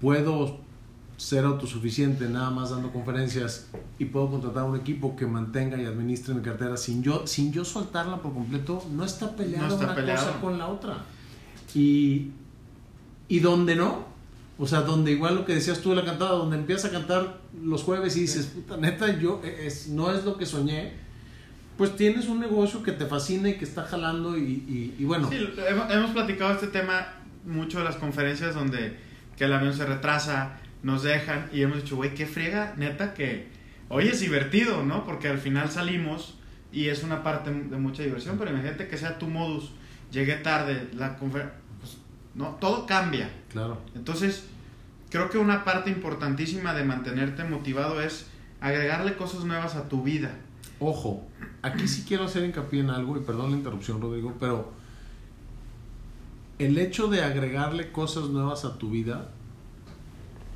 puedo 0.00 0.58
ser 1.16 1.44
autosuficiente 1.44 2.28
nada 2.28 2.50
más 2.50 2.70
dando 2.70 2.92
conferencias 2.92 3.68
y 3.98 4.06
puedo 4.06 4.30
contratar 4.30 4.64
un 4.64 4.76
equipo 4.76 5.14
que 5.16 5.26
mantenga 5.26 5.80
y 5.80 5.84
administre 5.84 6.34
mi 6.34 6.42
cartera 6.42 6.76
sin 6.76 7.02
yo, 7.02 7.26
sin 7.26 7.52
yo 7.52 7.64
soltarla 7.64 8.20
por 8.20 8.34
completo, 8.34 8.84
no 8.92 9.04
está 9.04 9.26
No 9.26 9.42
está 9.42 9.84
una 9.86 9.94
peleado. 9.94 10.26
cosa 10.26 10.40
con 10.40 10.58
la 10.58 10.66
otra. 10.68 11.04
Y, 11.74 12.30
y 13.28 13.38
donde 13.40 13.76
no, 13.76 14.04
o 14.58 14.66
sea, 14.66 14.82
donde 14.82 15.10
igual 15.12 15.34
lo 15.34 15.44
que 15.44 15.54
decías 15.54 15.80
tú 15.80 15.90
de 15.90 15.96
la 15.96 16.04
cantada, 16.04 16.30
donde 16.32 16.56
empiezas 16.56 16.86
a 16.86 16.90
cantar 16.92 17.40
los 17.62 17.82
jueves 17.82 18.16
y 18.16 18.20
dices, 18.20 18.46
puta, 18.46 18.76
neta, 18.76 19.18
yo 19.18 19.40
es, 19.44 19.88
no 19.88 20.12
es 20.14 20.24
lo 20.24 20.36
que 20.36 20.46
soñé, 20.46 20.92
pues 21.76 21.96
tienes 21.96 22.28
un 22.28 22.38
negocio 22.40 22.82
que 22.82 22.92
te 22.92 23.06
fascina 23.06 23.48
y 23.48 23.54
que 23.54 23.64
está 23.64 23.82
jalando 23.84 24.38
y, 24.38 24.42
y- 24.42 24.94
y 24.98 25.04
bueno, 25.04 25.28
Sí, 25.30 25.48
hemos, 25.68 25.90
hemos 25.90 26.10
platicado 26.12 26.52
este 26.52 26.68
tema 26.68 27.08
mucho 27.44 27.78
de 27.78 27.84
las 27.84 27.96
conferencias 27.96 28.54
donde 28.54 28.96
que 29.36 29.44
el 29.46 29.52
avión 29.52 29.74
se 29.74 29.84
retrasa, 29.84 30.60
nos 30.84 31.02
dejan 31.02 31.48
y 31.52 31.62
hemos 31.62 31.82
dicho, 31.82 31.96
güey, 31.96 32.14
qué 32.14 32.26
friega, 32.26 32.74
neta 32.76 33.12
que, 33.14 33.48
oye, 33.88 34.10
es 34.12 34.20
divertido, 34.20 34.84
¿no? 34.84 35.04
Porque 35.04 35.26
al 35.28 35.38
final 35.38 35.68
salimos 35.70 36.36
y 36.72 36.88
es 36.88 37.02
una 37.02 37.24
parte 37.24 37.50
de 37.50 37.76
mucha 37.76 38.04
diversión, 38.04 38.38
pero 38.38 38.50
imagínate 38.52 38.86
que 38.86 38.96
sea 38.96 39.18
tu 39.18 39.26
modus, 39.26 39.72
llegué 40.12 40.34
tarde, 40.36 40.88
la 40.94 41.16
conferencia, 41.16 41.56
no, 42.34 42.56
todo 42.60 42.86
cambia. 42.86 43.30
claro. 43.50 43.80
Entonces, 43.94 44.44
creo 45.10 45.30
que 45.30 45.38
una 45.38 45.64
parte 45.64 45.90
importantísima 45.90 46.74
de 46.74 46.84
mantenerte 46.84 47.44
motivado 47.44 48.00
es 48.00 48.26
agregarle 48.60 49.16
cosas 49.16 49.44
nuevas 49.44 49.76
a 49.76 49.88
tu 49.88 50.02
vida. 50.02 50.36
Ojo, 50.80 51.26
aquí 51.62 51.86
sí 51.86 52.04
quiero 52.06 52.24
hacer 52.24 52.44
hincapié 52.44 52.80
en 52.80 52.90
algo, 52.90 53.16
y 53.16 53.20
perdón 53.20 53.52
la 53.52 53.56
interrupción, 53.56 54.00
Rodrigo, 54.00 54.34
pero 54.40 54.72
el 56.58 56.78
hecho 56.78 57.08
de 57.08 57.22
agregarle 57.22 57.92
cosas 57.92 58.24
nuevas 58.24 58.64
a 58.64 58.78
tu 58.78 58.90
vida 58.90 59.30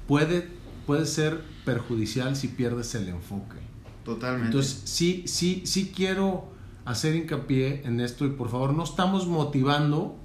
puede, 0.06 0.48
puede 0.86 1.06
ser 1.06 1.42
perjudicial 1.64 2.34
si 2.36 2.48
pierdes 2.48 2.94
el 2.94 3.08
enfoque. 3.08 3.56
Totalmente. 4.04 4.46
Entonces, 4.46 4.82
sí, 4.84 5.24
sí, 5.26 5.62
sí 5.66 5.92
quiero 5.94 6.48
hacer 6.84 7.14
hincapié 7.14 7.82
en 7.84 8.00
esto 8.00 8.24
y 8.24 8.30
por 8.30 8.48
favor 8.48 8.72
no 8.72 8.84
estamos 8.84 9.26
motivando, 9.26 10.16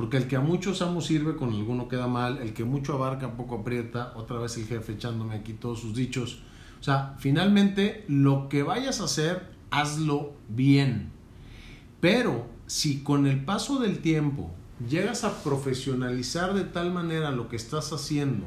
porque 0.00 0.16
el 0.16 0.28
que 0.28 0.36
a 0.36 0.40
muchos 0.40 0.80
amos 0.80 1.04
sirve 1.04 1.36
con 1.36 1.52
alguno 1.52 1.86
queda 1.86 2.06
mal, 2.06 2.38
el 2.38 2.54
que 2.54 2.64
mucho 2.64 2.94
abarca 2.94 3.36
poco 3.36 3.56
aprieta, 3.56 4.14
otra 4.16 4.38
vez 4.38 4.56
el 4.56 4.64
jefe 4.64 4.92
echándome 4.92 5.34
aquí 5.34 5.52
todos 5.52 5.80
sus 5.80 5.94
dichos. 5.94 6.40
O 6.80 6.82
sea, 6.82 7.16
finalmente 7.18 8.06
lo 8.08 8.48
que 8.48 8.62
vayas 8.62 9.02
a 9.02 9.04
hacer, 9.04 9.50
hazlo 9.70 10.32
bien. 10.48 11.10
Pero 12.00 12.46
si 12.66 13.02
con 13.02 13.26
el 13.26 13.44
paso 13.44 13.78
del 13.78 13.98
tiempo 13.98 14.50
llegas 14.88 15.22
a 15.22 15.42
profesionalizar 15.42 16.54
de 16.54 16.64
tal 16.64 16.94
manera 16.94 17.30
lo 17.30 17.50
que 17.50 17.56
estás 17.56 17.92
haciendo 17.92 18.46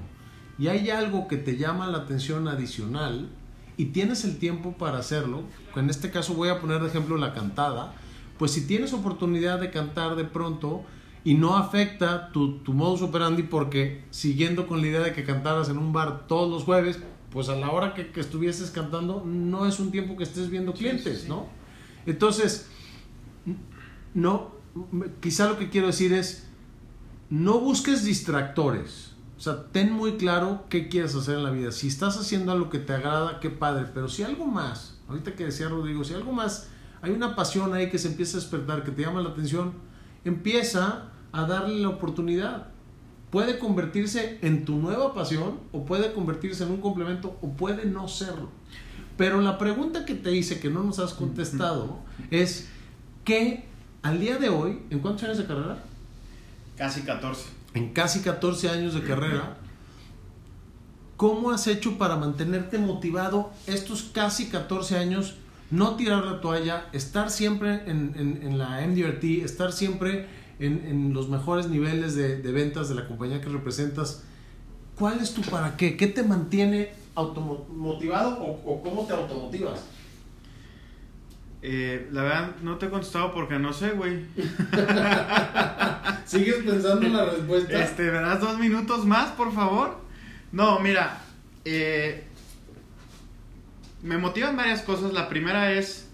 y 0.57 0.69
hay 0.69 0.89
algo 0.89 1.27
que 1.27 1.37
te 1.37 1.57
llama 1.57 1.85
la 1.85 1.99
atención 1.99 2.47
adicional 2.47 3.29
y 3.77 3.85
tienes 3.85 4.25
el 4.25 4.39
tiempo 4.39 4.73
para 4.75 4.97
hacerlo, 4.97 5.43
en 5.75 5.91
este 5.91 6.09
caso 6.09 6.33
voy 6.33 6.49
a 6.49 6.59
poner 6.59 6.81
de 6.81 6.87
ejemplo 6.87 7.15
la 7.15 7.35
cantada, 7.35 7.93
pues 8.39 8.49
si 8.53 8.65
tienes 8.65 8.91
oportunidad 8.91 9.59
de 9.59 9.69
cantar 9.69 10.15
de 10.15 10.25
pronto 10.25 10.83
y 11.23 11.35
no 11.35 11.55
afecta 11.55 12.31
tu, 12.31 12.59
tu 12.59 12.73
modus 12.73 13.01
operandi 13.01 13.43
porque 13.43 14.03
siguiendo 14.09 14.67
con 14.67 14.81
la 14.81 14.87
idea 14.87 14.99
de 15.01 15.13
que 15.13 15.23
cantaras 15.23 15.69
en 15.69 15.77
un 15.77 15.93
bar 15.93 16.27
todos 16.27 16.49
los 16.49 16.63
jueves, 16.63 16.99
pues 17.31 17.49
a 17.49 17.55
la 17.55 17.71
hora 17.71 17.93
que, 17.93 18.11
que 18.11 18.19
estuvieses 18.19 18.71
cantando 18.71 19.23
no 19.25 19.65
es 19.65 19.79
un 19.79 19.91
tiempo 19.91 20.17
que 20.17 20.23
estés 20.23 20.49
viendo 20.49 20.73
clientes, 20.73 21.19
sí, 21.19 21.23
sí. 21.23 21.29
¿no? 21.29 21.47
Entonces, 22.05 22.69
no, 24.13 24.51
quizá 25.21 25.49
lo 25.49 25.57
que 25.57 25.69
quiero 25.69 25.87
decir 25.87 26.13
es, 26.13 26.47
no 27.29 27.59
busques 27.59 28.03
distractores. 28.03 29.13
O 29.37 29.39
sea, 29.39 29.67
ten 29.71 29.91
muy 29.91 30.17
claro 30.17 30.65
qué 30.69 30.87
quieres 30.87 31.15
hacer 31.15 31.35
en 31.35 31.43
la 31.43 31.51
vida. 31.51 31.71
Si 31.71 31.87
estás 31.87 32.17
haciendo 32.17 32.51
algo 32.51 32.69
que 32.69 32.79
te 32.79 32.93
agrada, 32.93 33.39
qué 33.39 33.49
padre. 33.49 33.87
Pero 33.93 34.07
si 34.07 34.23
algo 34.23 34.45
más, 34.45 34.99
ahorita 35.09 35.35
que 35.35 35.45
decía 35.45 35.67
Rodrigo, 35.67 36.03
si 36.03 36.13
algo 36.13 36.31
más, 36.31 36.69
hay 37.01 37.11
una 37.11 37.35
pasión 37.35 37.73
ahí 37.73 37.89
que 37.89 37.97
se 37.97 38.09
empieza 38.09 38.37
a 38.37 38.41
despertar, 38.41 38.83
que 38.83 38.91
te 38.91 39.01
llama 39.01 39.21
la 39.21 39.29
atención, 39.29 39.73
empieza 40.23 41.12
a 41.33 41.45
darle 41.45 41.79
la 41.81 41.89
oportunidad. 41.89 42.67
Puede 43.29 43.57
convertirse 43.59 44.37
en 44.41 44.63
tu 44.63 44.77
nueva 44.77 45.13
pasión 45.13 45.59
o 45.71 45.83
puede 45.85 46.13
convertirse 46.13 46.63
en 46.63 46.71
un 46.71 46.79
complemento 46.81 47.37
o 47.41 47.49
puede 47.49 47.85
no 47.85 48.07
serlo. 48.07 48.49
Pero 49.17 49.41
la 49.41 49.57
pregunta 49.57 50.05
que 50.05 50.15
te 50.15 50.31
hice 50.35 50.59
que 50.59 50.69
no 50.69 50.83
nos 50.83 50.99
has 50.99 51.13
contestado 51.13 51.97
es 52.31 52.69
que 53.25 53.65
al 54.03 54.19
día 54.19 54.37
de 54.37 54.49
hoy, 54.49 54.79
¿en 54.89 54.99
cuántos 54.99 55.23
años 55.23 55.37
de 55.39 55.45
carrera? 55.45 55.83
Casi 56.77 57.01
14. 57.01 57.45
En 57.73 57.91
casi 57.93 58.19
14 58.21 58.69
años 58.69 58.93
de 58.93 59.01
carrera, 59.03 59.57
¿cómo 61.17 61.51
has 61.51 61.67
hecho 61.67 61.97
para 61.97 62.15
mantenerte 62.17 62.77
motivado 62.77 63.51
estos 63.67 64.03
casi 64.03 64.49
14 64.49 64.97
años? 64.97 65.35
No 65.71 65.95
tirar 65.95 66.23
la 66.25 66.39
toalla, 66.41 66.85
estar 66.93 67.31
siempre 67.31 67.83
en, 67.89 68.13
en- 68.15 68.39
en 68.43 68.57
la 68.59 68.81
MDRT, 68.85 69.43
estar 69.43 69.71
siempre 69.71 70.27
en, 70.59 70.85
en 70.87 71.13
los 71.13 71.29
mejores 71.29 71.67
niveles 71.67 72.15
de, 72.15 72.37
de 72.41 72.51
ventas 72.51 72.89
de 72.89 72.95
la 72.95 73.07
compañía 73.07 73.41
que 73.41 73.49
representas. 73.49 74.23
¿Cuál 74.97 75.19
es 75.19 75.33
tu 75.33 75.41
para 75.41 75.75
qué? 75.75 75.97
¿Qué 75.97 76.07
te 76.07 76.23
mantiene 76.23 76.93
automotivado 77.15 78.37
o, 78.39 78.73
o 78.73 78.81
cómo 78.81 79.05
te 79.05 79.13
automotivas? 79.13 79.83
Eh, 81.61 82.09
la 82.11 82.23
verdad, 82.23 82.55
no 82.61 82.77
te 82.77 82.87
he 82.87 82.89
contestado 82.89 83.33
porque 83.33 83.57
no 83.57 83.71
sé, 83.71 83.91
güey. 83.91 84.25
¿Sigues 86.25 86.55
pensando 86.57 87.05
en 87.05 87.13
la 87.13 87.25
respuesta? 87.25 87.83
Este, 87.83 88.03
¿me 88.03 88.19
das 88.19 88.41
dos 88.41 88.59
minutos 88.59 89.05
más, 89.05 89.31
por 89.31 89.53
favor? 89.53 89.97
No, 90.51 90.79
mira, 90.79 91.21
eh, 91.63 92.25
me 94.03 94.17
motivan 94.17 94.57
varias 94.57 94.81
cosas. 94.81 95.13
La 95.13 95.29
primera 95.29 95.71
es 95.71 96.09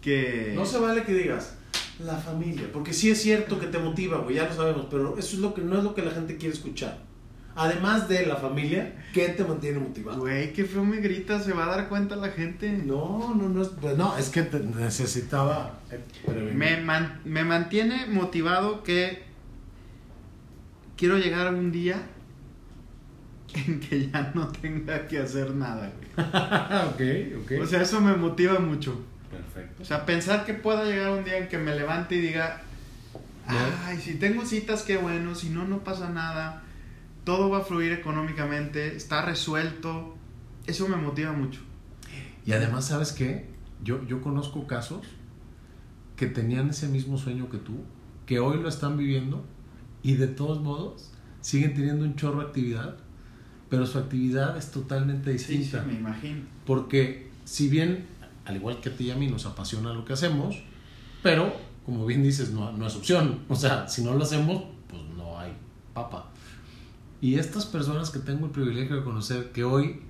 que... 0.00 0.52
No 0.54 0.64
se 0.64 0.78
vale 0.78 1.02
que 1.02 1.14
digas 1.14 1.55
la 1.98 2.16
familia, 2.16 2.64
porque 2.72 2.92
sí 2.92 3.10
es 3.10 3.20
cierto 3.22 3.58
que 3.58 3.66
te 3.68 3.78
motiva, 3.78 4.18
güey, 4.18 4.36
ya 4.36 4.46
lo 4.48 4.54
sabemos, 4.54 4.86
pero 4.90 5.16
eso 5.18 5.36
es 5.36 5.40
lo 5.42 5.54
que 5.54 5.62
no 5.62 5.78
es 5.78 5.84
lo 5.84 5.94
que 5.94 6.02
la 6.02 6.10
gente 6.10 6.36
quiere 6.36 6.54
escuchar. 6.54 6.98
Además 7.58 8.06
de 8.06 8.26
la 8.26 8.36
familia, 8.36 9.02
¿qué 9.14 9.30
te 9.30 9.42
mantiene 9.42 9.78
motivado? 9.78 10.18
Güey, 10.20 10.52
qué 10.52 10.64
feo 10.66 10.84
me 10.84 10.98
grita, 10.98 11.40
se 11.40 11.54
va 11.54 11.64
a 11.64 11.74
dar 11.76 11.88
cuenta 11.88 12.14
la 12.14 12.28
gente. 12.28 12.70
No, 12.70 13.34
no, 13.34 13.48
no 13.48 13.62
es, 13.62 13.68
pues 13.80 13.96
no, 13.96 14.14
es 14.18 14.28
que 14.28 14.42
te 14.42 14.60
necesitaba 14.60 15.80
eh. 15.90 16.00
Me, 16.54 16.76
man- 16.82 17.20
me 17.24 17.44
mantiene 17.44 18.06
motivado 18.08 18.82
que 18.82 19.22
quiero 20.98 21.16
llegar 21.16 21.46
a 21.46 21.50
un 21.50 21.72
día 21.72 22.02
en 23.54 23.80
que 23.80 24.10
ya 24.10 24.32
no 24.34 24.48
tenga 24.48 25.06
que 25.08 25.18
hacer 25.18 25.54
nada, 25.54 25.90
güey. 25.96 26.26
ok, 27.38 27.42
ok. 27.44 27.52
O 27.62 27.66
sea, 27.66 27.80
eso 27.80 28.02
me 28.02 28.14
motiva 28.14 28.58
mucho. 28.58 29.00
Perfecto. 29.30 29.82
O 29.82 29.84
sea, 29.84 30.06
pensar 30.06 30.44
que 30.44 30.54
pueda 30.54 30.84
llegar 30.84 31.12
un 31.12 31.24
día 31.24 31.38
en 31.38 31.48
que 31.48 31.58
me 31.58 31.74
levante 31.74 32.16
y 32.16 32.20
diga, 32.20 32.62
ay, 33.46 33.98
si 33.98 34.14
tengo 34.14 34.44
citas, 34.44 34.82
qué 34.82 34.96
bueno, 34.96 35.34
si 35.34 35.50
no, 35.50 35.66
no 35.66 35.84
pasa 35.84 36.10
nada, 36.10 36.62
todo 37.24 37.50
va 37.50 37.58
a 37.58 37.60
fluir 37.62 37.92
económicamente, 37.92 38.96
está 38.96 39.22
resuelto, 39.22 40.16
eso 40.66 40.88
me 40.88 40.96
motiva 40.96 41.32
mucho. 41.32 41.60
Y 42.44 42.52
además, 42.52 42.86
¿sabes 42.86 43.12
qué? 43.12 43.48
Yo, 43.82 44.04
yo 44.06 44.20
conozco 44.22 44.66
casos 44.66 45.06
que 46.16 46.26
tenían 46.26 46.70
ese 46.70 46.88
mismo 46.88 47.18
sueño 47.18 47.50
que 47.50 47.58
tú, 47.58 47.84
que 48.24 48.38
hoy 48.38 48.60
lo 48.60 48.68
están 48.68 48.96
viviendo 48.96 49.44
y 50.02 50.14
de 50.14 50.28
todos 50.28 50.60
modos 50.60 51.12
siguen 51.40 51.74
teniendo 51.74 52.04
un 52.04 52.16
chorro 52.16 52.40
de 52.40 52.46
actividad 52.46 52.96
pero 53.68 53.86
su 53.86 53.98
actividad 53.98 54.56
es 54.56 54.70
totalmente 54.70 55.32
distinta. 55.32 55.82
Sí, 55.82 55.84
sí, 55.84 55.92
me 55.92 55.98
imagino. 55.98 56.42
Porque 56.64 57.28
si 57.44 57.68
bien, 57.68 58.06
al 58.46 58.56
igual 58.56 58.80
que 58.80 58.90
a 58.90 58.96
ti 58.96 59.04
y 59.04 59.10
a 59.10 59.16
mí, 59.16 59.26
nos 59.26 59.46
apasiona 59.46 59.92
lo 59.92 60.04
que 60.04 60.12
hacemos, 60.12 60.56
pero, 61.22 61.52
como 61.84 62.06
bien 62.06 62.22
dices, 62.22 62.50
no, 62.50 62.72
no 62.72 62.86
es 62.86 62.94
opción. 62.94 63.40
O 63.48 63.56
sea, 63.56 63.88
si 63.88 64.02
no 64.02 64.14
lo 64.14 64.22
hacemos, 64.22 64.62
pues 64.88 65.02
no 65.16 65.38
hay 65.38 65.52
papa. 65.92 66.30
Y 67.20 67.34
estas 67.36 67.66
personas 67.66 68.10
que 68.10 68.18
tengo 68.18 68.46
el 68.46 68.52
privilegio 68.52 68.96
de 68.96 69.02
conocer, 69.02 69.50
que 69.52 69.64
hoy 69.64 70.00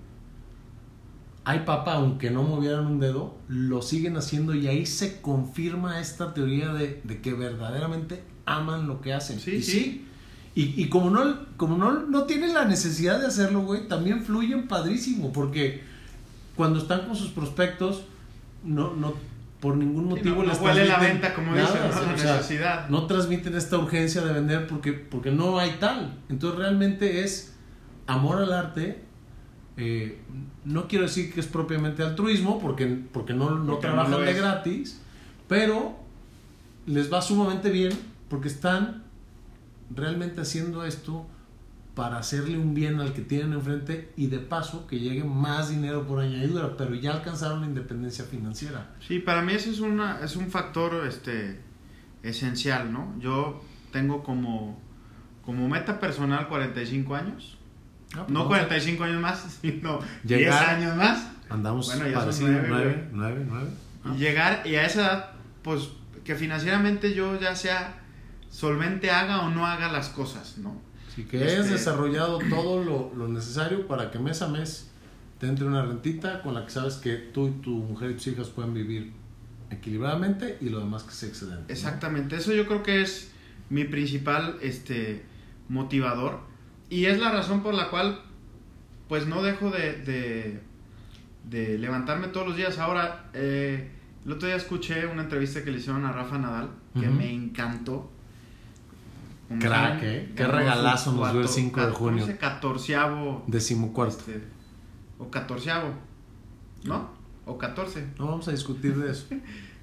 hay 1.44 1.60
papa, 1.60 1.94
aunque 1.94 2.30
no 2.30 2.42
movieran 2.42 2.86
un 2.86 2.98
dedo, 2.98 3.36
lo 3.48 3.80
siguen 3.80 4.16
haciendo 4.16 4.54
y 4.54 4.66
ahí 4.66 4.84
se 4.84 5.20
confirma 5.20 6.00
esta 6.00 6.34
teoría 6.34 6.72
de, 6.72 7.00
de 7.04 7.20
que 7.20 7.32
verdaderamente 7.32 8.22
aman 8.44 8.88
lo 8.88 9.00
que 9.00 9.14
hacen. 9.14 9.38
Sí, 9.38 9.52
y 9.52 9.62
sí. 9.62 10.06
Y, 10.56 10.82
y 10.82 10.88
como, 10.88 11.10
no, 11.10 11.46
como 11.56 11.76
no, 11.76 12.02
no 12.02 12.24
tienen 12.24 12.54
la 12.54 12.64
necesidad 12.64 13.20
de 13.20 13.26
hacerlo, 13.26 13.60
güey, 13.60 13.88
también 13.88 14.24
fluyen 14.24 14.68
padrísimo, 14.68 15.32
porque 15.32 15.82
cuando 16.56 16.78
están 16.78 17.06
con 17.06 17.14
sus 17.14 17.28
prospectos, 17.28 18.04
no, 18.66 18.94
no 18.94 19.14
por 19.60 19.76
ningún 19.76 20.08
motivo 20.08 20.42
no, 20.42 20.48
les 20.48 20.58
no 20.58 20.64
huele 20.64 20.84
la 20.86 20.98
venta, 20.98 21.34
como 21.34 21.54
nada, 21.54 21.62
dicen, 21.62 21.80
¿no? 21.80 22.06
La 22.06 22.14
o 22.14 22.18
sea, 22.18 22.36
necesidad. 22.36 22.88
no 22.88 23.06
transmiten 23.06 23.54
esta 23.54 23.78
urgencia 23.78 24.20
de 24.22 24.32
vender 24.32 24.66
porque, 24.66 24.92
porque 24.92 25.30
no 25.30 25.58
hay 25.58 25.76
tal. 25.80 26.18
Entonces 26.28 26.58
realmente 26.58 27.24
es 27.24 27.54
amor 28.06 28.38
al 28.38 28.52
arte. 28.52 29.02
eh, 29.76 30.20
no 30.64 30.88
quiero 30.88 31.04
decir 31.04 31.32
que 31.32 31.40
es 31.40 31.46
propiamente 31.46 32.02
altruismo 32.02 32.58
porque, 32.58 32.86
porque 32.86 33.34
no, 33.34 33.50
no 33.50 33.72
Porque 33.72 33.88
no 33.88 33.94
trabajan 33.94 34.24
de 34.24 34.32
gratis, 34.34 35.00
pero 35.48 35.96
les 36.86 37.12
va 37.12 37.22
sumamente 37.22 37.70
bien 37.70 37.92
porque 38.28 38.48
están 38.48 39.04
realmente 39.94 40.40
haciendo 40.40 40.84
esto 40.84 41.26
para 41.96 42.18
hacerle 42.18 42.56
un 42.58 42.74
bien 42.74 43.00
al 43.00 43.12
que 43.14 43.22
tienen 43.22 43.54
enfrente 43.54 44.12
y 44.16 44.26
de 44.28 44.38
paso 44.38 44.86
que 44.86 45.00
llegue 45.00 45.24
más 45.24 45.70
dinero 45.70 46.06
por 46.06 46.20
añadidura, 46.20 46.76
pero 46.76 46.94
ya 46.94 47.12
alcanzaron 47.12 47.62
la 47.62 47.66
independencia 47.66 48.24
financiera. 48.26 48.94
Sí, 49.00 49.18
para 49.18 49.40
mí 49.42 49.54
ese 49.54 49.70
es, 49.70 49.80
una, 49.80 50.20
es 50.20 50.36
un 50.36 50.50
factor 50.50 51.06
este, 51.08 51.58
esencial, 52.22 52.92
¿no? 52.92 53.14
Yo 53.18 53.64
tengo 53.92 54.22
como, 54.22 54.78
como 55.42 55.68
meta 55.68 55.98
personal 55.98 56.48
45 56.48 57.14
años. 57.14 57.56
Ah, 58.14 58.18
pues 58.24 58.28
No 58.28 58.40
vamos 58.44 58.58
a- 58.58 58.66
45 58.66 59.04
años 59.04 59.20
más, 59.22 59.58
sino 59.62 59.98
10 60.24 60.40
Llegar- 60.40 60.68
años 60.76 60.96
más. 60.96 61.28
Andamos 61.48 61.86
Bueno, 61.86 62.04
ya 62.08 62.12
son 62.14 62.20
parecido, 62.24 62.48
nueve, 62.50 62.68
nueve, 62.68 62.92
güey. 62.92 63.06
nueve, 63.12 63.46
nueve. 63.48 63.70
Ah. 64.04 64.12
Y 64.14 64.18
llegar, 64.18 64.66
y 64.66 64.74
a 64.74 64.84
esa 64.84 65.00
edad, 65.00 65.30
pues 65.62 65.88
que 66.24 66.34
financieramente 66.34 67.14
yo 67.14 67.40
ya 67.40 67.54
sea 67.56 68.00
solvente 68.50 69.10
haga 69.10 69.40
o 69.42 69.50
no 69.50 69.66
haga 69.66 69.90
las 69.90 70.08
cosas, 70.08 70.58
¿no? 70.58 70.84
Así 71.16 71.24
que 71.24 71.38
Este- 71.38 71.60
es 71.60 71.70
desarrollado 71.70 72.38
todo 72.50 72.84
lo, 72.84 73.10
lo 73.16 73.26
necesario 73.28 73.86
para 73.86 74.10
que 74.10 74.18
mes 74.18 74.42
a 74.42 74.48
mes 74.48 74.90
te 75.40 75.46
entre 75.48 75.64
una 75.64 75.82
rentita 75.82 76.42
con 76.42 76.52
la 76.52 76.64
que 76.66 76.70
sabes 76.70 76.96
que 76.96 77.14
tú 77.14 77.48
y 77.48 77.50
tu 77.62 77.70
mujer 77.70 78.10
y 78.10 78.14
tus 78.14 78.26
hijas 78.26 78.48
pueden 78.48 78.74
vivir 78.74 79.12
equilibradamente 79.70 80.58
y 80.60 80.68
lo 80.68 80.78
demás 80.80 81.02
que 81.04 81.12
sea 81.12 81.28
excedente. 81.30 81.62
¿no? 81.68 81.72
Exactamente, 81.72 82.36
eso 82.36 82.52
yo 82.52 82.66
creo 82.66 82.82
que 82.82 83.00
es 83.00 83.32
mi 83.70 83.84
principal 83.84 84.58
este, 84.60 85.24
motivador 85.70 86.40
y 86.90 87.06
es 87.06 87.18
la 87.18 87.32
razón 87.32 87.62
por 87.62 87.72
la 87.74 87.88
cual 87.88 88.20
pues 89.08 89.26
no 89.26 89.42
dejo 89.42 89.70
de, 89.70 89.92
de, 90.02 90.60
de 91.48 91.78
levantarme 91.78 92.28
todos 92.28 92.46
los 92.46 92.56
días. 92.56 92.78
Ahora, 92.78 93.30
eh, 93.34 93.90
el 94.24 94.32
otro 94.32 94.48
día 94.48 94.56
escuché 94.56 95.06
una 95.06 95.22
entrevista 95.22 95.64
que 95.64 95.70
le 95.70 95.78
hicieron 95.78 96.04
a 96.04 96.12
Rafa 96.12 96.36
Nadal 96.38 96.70
que 96.98 97.08
me 97.08 97.30
encantó. 97.32 98.10
Crack, 99.60 100.02
¿eh? 100.02 100.32
Qué 100.36 100.46
regalazo 100.46 101.12
nos 101.12 101.30
dio 101.32 101.40
el 101.40 101.46
cuator- 101.46 101.54
5 101.54 101.86
de 101.86 101.92
junio. 101.92 102.20
14, 102.26 102.38
catorceavo 102.38 103.44
Decimocuarto. 103.46 104.18
este, 104.18 104.42
o 105.18 105.30
catorceavo, 105.30 105.94
¿no? 106.84 107.10
O 107.44 107.56
catorce. 107.56 108.06
No 108.18 108.26
vamos 108.26 108.48
a 108.48 108.50
discutir 108.52 108.96
de 108.96 109.10
eso. 109.12 109.26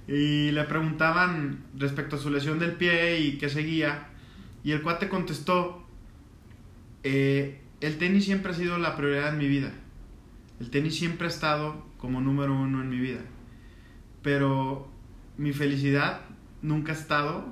Y 0.06 0.52
le 0.52 0.65
preguntaban 0.65 1.63
respecto 1.78 2.17
a 2.17 2.19
su 2.19 2.30
lesión 2.30 2.60
del 2.60 2.73
pie 2.73 3.21
y 3.21 3.38
qué 3.38 3.47
seguía. 3.47 4.10
Y 4.62 4.71
el 4.73 4.82
cuate 4.82 5.08
contestó, 5.08 5.82
eh, 7.04 7.62
el 7.80 7.97
tenis 7.97 8.26
siempre 8.26 8.52
ha 8.52 8.56
sido 8.56 8.78
la 8.78 8.97
prioridad 8.97 9.30
en 9.30 9.38
mi 9.38 9.47
vida. 9.47 9.71
El 10.60 10.69
tenis 10.71 10.95
siempre 10.97 11.28
ha 11.28 11.30
estado 11.30 11.86
como 11.97 12.19
número 12.19 12.54
uno 12.54 12.82
en 12.82 12.89
mi 12.89 12.97
vida. 12.97 13.21
Pero 14.21 14.89
mi 15.38 15.54
felicidad 15.54 16.19
nunca 16.62 16.91
ha 16.91 16.95
estado 16.95 17.45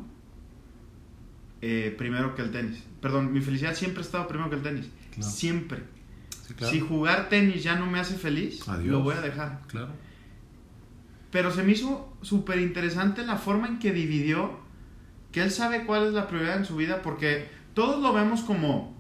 eh, 1.62 1.94
primero 1.98 2.36
que 2.36 2.42
el 2.42 2.52
tenis. 2.52 2.84
Perdón, 3.02 3.32
mi 3.34 3.42
felicidad 3.42 3.76
siempre 3.76 4.02
ha 4.02 4.06
estado 4.06 4.28
primero 4.28 4.50
que 4.50 4.56
el 4.58 4.62
tenis. 4.64 4.88
Claro. 5.14 5.32
Siempre. 5.32 5.80
Sí, 6.48 6.54
claro. 6.54 6.74
Si 6.74 6.80
jugar 6.80 7.30
tenis 7.30 7.64
ya 7.64 7.76
no 7.76 7.86
me 7.86 8.00
hace 8.00 8.16
feliz, 8.16 8.68
Adiós. 8.68 8.88
lo 8.88 9.02
voy 9.02 9.16
a 9.16 9.22
dejar. 9.22 9.62
Claro. 9.68 9.90
Pero 11.32 11.52
se 11.52 11.64
me 11.64 11.72
hizo 11.72 12.14
súper 12.22 12.60
interesante 12.60 13.26
la 13.26 13.38
forma 13.38 13.68
en 13.68 13.80
que 13.80 13.94
dividió, 13.94 14.60
que 15.32 15.42
él 15.42 15.52
sabe 15.52 15.86
cuál 15.86 16.08
es 16.08 16.14
la 16.14 16.28
prioridad 16.28 16.58
en 16.58 16.66
su 16.66 16.76
vida, 16.76 17.02
porque 17.02 17.48
todos 17.74 18.02
lo 18.02 18.12
vemos 18.14 18.42
como, 18.42 18.94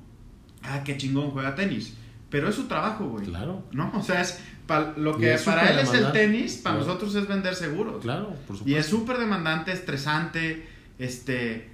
ah, 0.63 0.81
qué 0.85 0.95
chingón 0.95 1.31
juega 1.31 1.55
tenis, 1.55 1.95
pero 2.29 2.47
es 2.47 2.55
su 2.55 2.67
trabajo, 2.67 3.05
güey. 3.09 3.25
Claro. 3.25 3.65
¿No? 3.73 3.91
O 3.93 4.01
sea, 4.01 4.21
es 4.21 4.39
pa- 4.65 4.93
lo 4.95 5.17
que 5.17 5.33
es 5.33 5.43
para 5.43 5.69
él 5.71 5.79
es 5.79 5.93
el 5.93 6.11
tenis, 6.13 6.55
para 6.57 6.77
Claro. 6.77 6.87
nosotros 6.87 7.15
es 7.15 7.27
vender 7.27 7.53
seguros. 7.55 8.01
Claro, 8.01 8.27
por 8.47 8.55
supuesto. 8.57 8.69
Y 8.69 8.75
es 8.75 8.85
súper 8.85 9.17
demandante, 9.17 9.73
estresante, 9.73 10.65
este... 10.99 11.69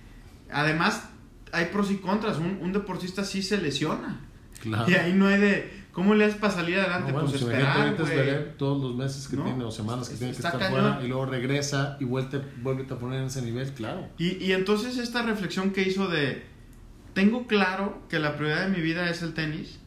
Además, 0.51 1.09
hay 1.51 1.65
pros 1.65 1.91
y 1.91 1.97
contras, 1.97 2.37
un, 2.37 2.59
un 2.61 2.73
deportista 2.73 3.23
sí 3.23 3.41
se 3.41 3.57
lesiona. 3.59 4.21
Claro. 4.61 4.89
Y 4.89 4.95
ahí 4.95 5.13
no 5.13 5.27
hay 5.27 5.39
de, 5.39 5.71
¿cómo 5.91 6.15
le 6.15 6.25
haces 6.25 6.37
para 6.37 6.53
salir 6.53 6.79
adelante? 6.79 7.11
No, 7.11 7.19
bueno, 7.19 7.29
pues 7.29 7.41
esperar, 7.41 7.95
güey. 7.95 8.57
todos 8.57 8.81
los 8.81 8.95
meses 8.95 9.27
que 9.27 9.35
¿No? 9.37 9.43
tiene 9.43 9.63
o 9.63 9.71
semanas 9.71 10.09
que 10.09 10.15
tiene 10.15 10.31
que 10.33 10.37
estar 10.37 10.57
cañón. 10.57 10.71
fuera 10.71 10.99
y 11.03 11.07
luego 11.07 11.25
regresa 11.25 11.97
y 11.99 12.05
vuelve, 12.05 12.41
vuelve 12.61 12.83
a 12.89 12.97
poner 12.97 13.19
en 13.21 13.27
ese 13.27 13.41
nivel, 13.41 13.71
claro. 13.73 14.07
Y, 14.17 14.43
y 14.43 14.53
entonces 14.53 14.97
esta 14.97 15.21
reflexión 15.21 15.71
que 15.71 15.83
hizo 15.83 16.07
de, 16.07 16.43
tengo 17.13 17.47
claro 17.47 18.01
que 18.09 18.19
la 18.19 18.35
prioridad 18.35 18.67
de 18.67 18.75
mi 18.75 18.81
vida 18.81 19.09
es 19.09 19.21
el 19.21 19.33
tenis, 19.33 19.79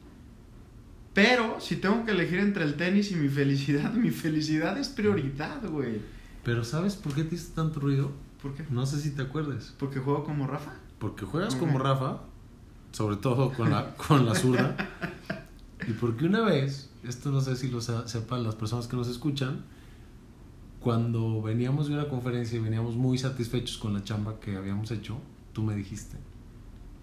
pero 1.15 1.61
si 1.61 1.77
tengo 1.77 2.05
que 2.05 2.13
elegir 2.13 2.39
entre 2.39 2.65
el 2.65 2.75
tenis 2.75 3.11
y 3.11 3.17
mi 3.17 3.29
felicidad, 3.29 3.93
mi 3.95 4.11
felicidad 4.11 4.79
es 4.79 4.89
prioridad, 4.89 5.65
güey. 5.69 6.01
Pero 6.45 6.65
¿sabes 6.65 6.97
por 6.97 7.15
qué 7.15 7.25
te 7.25 7.35
hizo 7.35 7.53
tanto 7.55 7.81
ruido? 7.81 8.13
¿Por 8.43 8.55
qué? 8.55 8.65
No 8.71 8.87
sé 8.87 9.01
si 9.01 9.11
te 9.11 9.23
acuerdes. 9.23 9.75
Porque 9.79 9.99
juego 10.01 10.25
como 10.25 10.47
Rafa. 10.47 10.73
Porque 10.99 11.25
juegas 11.25 11.55
Ok. 11.55 11.61
como 11.61 11.79
Rafa, 11.79 12.21
sobre 12.93 13.17
todo 13.17 13.53
con 13.53 13.71
la, 13.71 13.95
con 14.09 14.27
la 14.27 14.35
zurda. 14.35 14.77
y 15.87 15.93
porque 15.93 16.25
una 16.27 16.43
vez, 16.43 16.91
esto 17.05 17.31
no 17.31 17.41
sé 17.41 17.57
si 17.57 17.69
lo 17.71 17.81
sepan 17.81 18.43
las 18.45 18.55
personas 18.55 18.87
que 18.87 18.97
nos 18.97 19.09
escuchan, 19.09 19.65
cuando 20.81 21.43
veníamos 21.43 21.89
de 21.89 21.95
una 21.95 22.09
conferencia 22.09 22.59
y 22.59 22.63
veníamos 22.63 22.97
muy 22.97 23.19
satisfechos 23.19 23.77
con 23.79 23.93
la 23.93 24.03
chamba 24.03 24.41
que 24.41 24.57
habíamos 24.57 24.91
hecho, 24.91 25.19
tú 25.53 25.63
me 25.63 25.75
dijiste, 25.75 26.17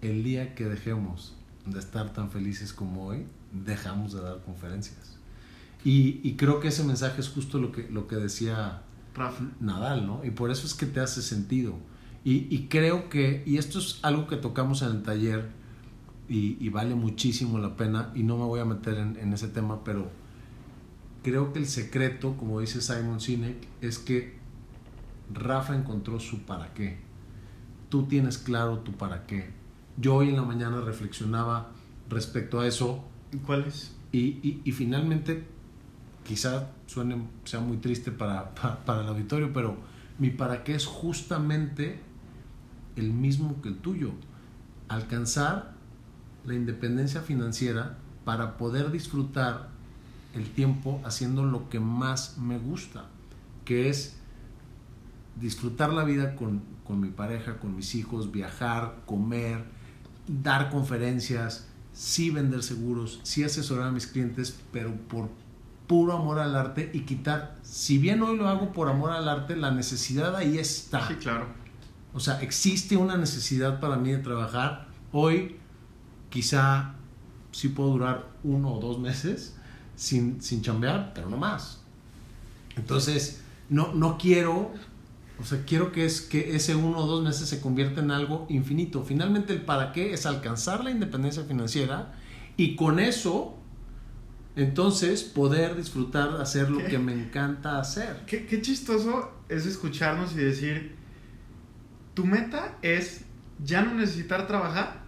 el 0.02 0.24
día 0.24 0.54
que 0.56 0.64
dejemos 0.64 1.34
de 1.64 1.78
estar 1.78 2.12
tan 2.12 2.30
felices 2.30 2.72
como 2.72 3.06
hoy, 3.06 3.26
dejamos 3.52 4.12
de 4.12 4.20
dar 4.22 4.40
conferencias. 4.44 5.16
Y, 5.84 6.20
y 6.28 6.34
creo 6.34 6.58
que 6.58 6.68
ese 6.68 6.82
mensaje 6.82 7.20
es 7.20 7.28
justo 7.28 7.58
lo 7.60 7.70
que, 7.70 7.88
lo 7.88 8.08
que 8.08 8.16
decía 8.16 8.82
Rafa. 9.14 9.44
Nadal, 9.60 10.06
¿no? 10.06 10.24
Y 10.24 10.30
por 10.30 10.50
eso 10.50 10.66
es 10.66 10.74
que 10.74 10.86
te 10.86 11.00
hace 11.00 11.22
sentido. 11.22 11.74
Y, 12.24 12.46
y 12.54 12.68
creo 12.68 13.08
que, 13.08 13.42
y 13.46 13.58
esto 13.58 13.78
es 13.78 14.00
algo 14.02 14.26
que 14.26 14.36
tocamos 14.36 14.82
en 14.82 14.90
el 14.90 15.02
taller 15.02 15.48
y, 16.28 16.56
y 16.60 16.68
vale 16.68 16.94
muchísimo 16.94 17.58
la 17.58 17.76
pena, 17.76 18.12
y 18.14 18.22
no 18.22 18.36
me 18.36 18.44
voy 18.44 18.60
a 18.60 18.64
meter 18.64 18.98
en, 18.98 19.16
en 19.16 19.32
ese 19.32 19.48
tema, 19.48 19.82
pero 19.84 20.10
creo 21.22 21.52
que 21.52 21.58
el 21.60 21.66
secreto, 21.66 22.36
como 22.36 22.60
dice 22.60 22.80
Simon 22.80 23.20
Sinek, 23.20 23.66
es 23.80 23.98
que 23.98 24.36
Rafa 25.32 25.74
encontró 25.76 26.20
su 26.20 26.40
para 26.40 26.74
qué. 26.74 26.98
Tú 27.88 28.04
tienes 28.04 28.38
claro 28.38 28.80
tu 28.80 28.92
para 28.92 29.26
qué. 29.26 29.50
Yo 29.96 30.16
hoy 30.16 30.28
en 30.28 30.36
la 30.36 30.42
mañana 30.42 30.80
reflexionaba 30.80 31.70
respecto 32.08 32.60
a 32.60 32.66
eso 32.66 33.04
¿Y 33.32 33.38
¿Cuál 33.38 33.64
es? 33.64 33.94
y, 34.12 34.18
y, 34.18 34.62
y 34.64 34.72
finalmente, 34.72 35.46
quizá 36.28 36.68
suene, 36.86 37.26
sea 37.44 37.60
muy 37.60 37.78
triste 37.78 38.12
para, 38.12 38.54
pa- 38.54 38.84
para, 38.84 39.00
el 39.00 39.08
auditorio, 39.08 39.50
pero 39.52 39.76
mi 40.18 40.28
para 40.30 40.62
qué 40.62 40.74
es 40.74 40.84
justamente 40.84 41.98
el 42.96 43.12
mismo 43.12 43.62
que 43.62 43.70
el 43.70 43.78
tuyo. 43.78 44.12
Alcanzar 44.88 45.72
la 46.44 46.54
independencia 46.54 47.22
financiera 47.22 47.96
para 48.26 48.58
poder 48.58 48.90
disfrutar 48.90 49.70
el 50.34 50.50
tiempo 50.50 51.00
haciendo 51.04 51.44
lo 51.44 51.70
que 51.70 51.80
más 51.80 52.36
me 52.36 52.58
gusta, 52.58 53.06
que 53.64 53.88
es 53.88 54.18
disfrutar 55.40 55.92
la 55.92 56.04
vida 56.04 56.36
con, 56.36 56.60
con 56.84 57.00
mi 57.00 57.08
pareja, 57.08 57.58
con 57.58 57.74
mis 57.74 57.94
hijos, 57.94 58.32
viajar, 58.32 59.02
comer, 59.06 59.64
dar 60.26 60.70
conferencias, 60.70 61.68
sí 61.94 62.30
vender 62.30 62.62
seguros, 62.62 63.20
sí 63.22 63.44
asesorar 63.44 63.88
a 63.88 63.92
mis 63.92 64.06
clientes, 64.06 64.58
pero 64.72 64.94
por 64.94 65.30
puro 65.88 66.12
amor 66.12 66.38
al 66.38 66.54
arte 66.54 66.90
y 66.92 67.00
quitar, 67.00 67.56
si 67.62 67.98
bien 67.98 68.22
hoy 68.22 68.36
lo 68.36 68.48
hago 68.48 68.72
por 68.72 68.88
amor 68.88 69.10
al 69.10 69.28
arte, 69.28 69.56
la 69.56 69.72
necesidad 69.72 70.36
ahí 70.36 70.58
está. 70.58 71.08
Sí, 71.08 71.14
claro. 71.14 71.46
O 72.14 72.20
sea, 72.20 72.40
existe 72.42 72.96
una 72.96 73.16
necesidad 73.16 73.80
para 73.80 73.96
mí 73.96 74.12
de 74.12 74.18
trabajar. 74.18 74.86
Hoy 75.12 75.56
quizá 76.30 76.94
sí 77.52 77.68
puedo 77.68 77.90
durar 77.90 78.26
uno 78.44 78.74
o 78.74 78.80
dos 78.80 78.98
meses 78.98 79.56
sin, 79.96 80.40
sin 80.42 80.62
chambear, 80.62 81.12
pero 81.14 81.28
no 81.28 81.36
más. 81.36 81.80
Entonces, 82.76 83.42
no, 83.68 83.92
no 83.94 84.18
quiero, 84.18 84.70
o 85.40 85.44
sea, 85.44 85.64
quiero 85.64 85.90
que, 85.90 86.04
es, 86.04 86.20
que 86.20 86.54
ese 86.54 86.74
uno 86.74 86.98
o 86.98 87.06
dos 87.06 87.24
meses 87.24 87.48
se 87.48 87.60
convierta 87.60 88.00
en 88.00 88.10
algo 88.10 88.46
infinito. 88.48 89.04
Finalmente, 89.04 89.54
el 89.54 89.62
para 89.62 89.92
qué 89.92 90.12
es 90.12 90.26
alcanzar 90.26 90.84
la 90.84 90.90
independencia 90.90 91.44
financiera 91.44 92.14
y 92.56 92.76
con 92.76 93.00
eso, 93.00 93.57
entonces, 94.62 95.22
poder 95.22 95.76
disfrutar 95.76 96.36
de 96.36 96.42
hacer 96.42 96.70
lo 96.70 96.78
¿Qué? 96.78 96.86
que 96.86 96.98
me 96.98 97.12
encanta 97.12 97.78
hacer. 97.78 98.24
Qué, 98.26 98.46
qué 98.46 98.60
chistoso 98.60 99.30
es 99.48 99.66
escucharnos 99.66 100.32
y 100.32 100.36
decir, 100.36 100.96
tu 102.14 102.24
meta 102.24 102.76
es 102.82 103.22
ya 103.64 103.82
no 103.82 103.94
necesitar 103.94 104.46
trabajar 104.46 105.00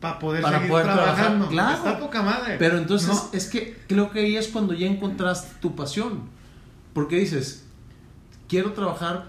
para 0.00 0.18
poder 0.18 0.42
Para 0.42 0.56
seguir 0.58 0.70
poder 0.70 0.86
trabajar, 0.86 1.14
trabajando. 1.14 1.48
claro. 1.48 1.76
Está 1.76 1.98
poca 1.98 2.22
madre. 2.22 2.56
Pero 2.58 2.78
entonces 2.78 3.08
No, 3.08 3.30
es 3.32 3.46
que 3.48 3.76
creo 3.88 4.10
que 4.10 4.20
ahí 4.20 4.36
es 4.36 4.48
cuando 4.48 4.74
ya 4.74 4.86
encontraste 4.86 5.54
tu 5.60 5.74
pasión. 5.76 6.22
Porque 6.92 7.16
dices, 7.18 7.64
quiero 8.48 8.72
trabajar 8.72 9.26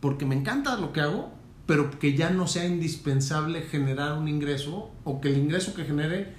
porque 0.00 0.26
me 0.26 0.34
encanta 0.36 0.76
lo 0.76 0.92
que 0.92 1.00
hago, 1.00 1.32
pero 1.66 1.90
que 1.98 2.14
ya 2.16 2.30
no 2.30 2.46
sea 2.46 2.66
indispensable 2.66 3.62
generar 3.62 4.12
un 4.18 4.28
ingreso 4.28 4.90
o 5.04 5.20
que 5.20 5.28
el 5.28 5.38
ingreso 5.38 5.74
que 5.74 5.84
genere 5.84 6.34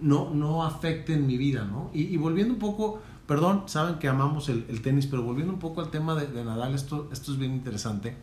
no, 0.00 0.30
no 0.34 0.64
afecte 0.64 1.14
en 1.14 1.26
mi 1.26 1.36
vida, 1.36 1.64
¿no? 1.64 1.90
Y, 1.92 2.02
y 2.02 2.16
volviendo 2.16 2.54
un 2.54 2.60
poco, 2.60 3.00
perdón, 3.26 3.64
saben 3.66 3.98
que 3.98 4.08
amamos 4.08 4.48
el, 4.48 4.66
el 4.68 4.82
tenis, 4.82 5.06
pero 5.06 5.22
volviendo 5.22 5.52
un 5.52 5.58
poco 5.58 5.80
al 5.80 5.90
tema 5.90 6.14
de, 6.14 6.26
de 6.26 6.44
Nadal, 6.44 6.74
esto, 6.74 7.08
esto 7.12 7.32
es 7.32 7.38
bien 7.38 7.52
interesante. 7.52 8.16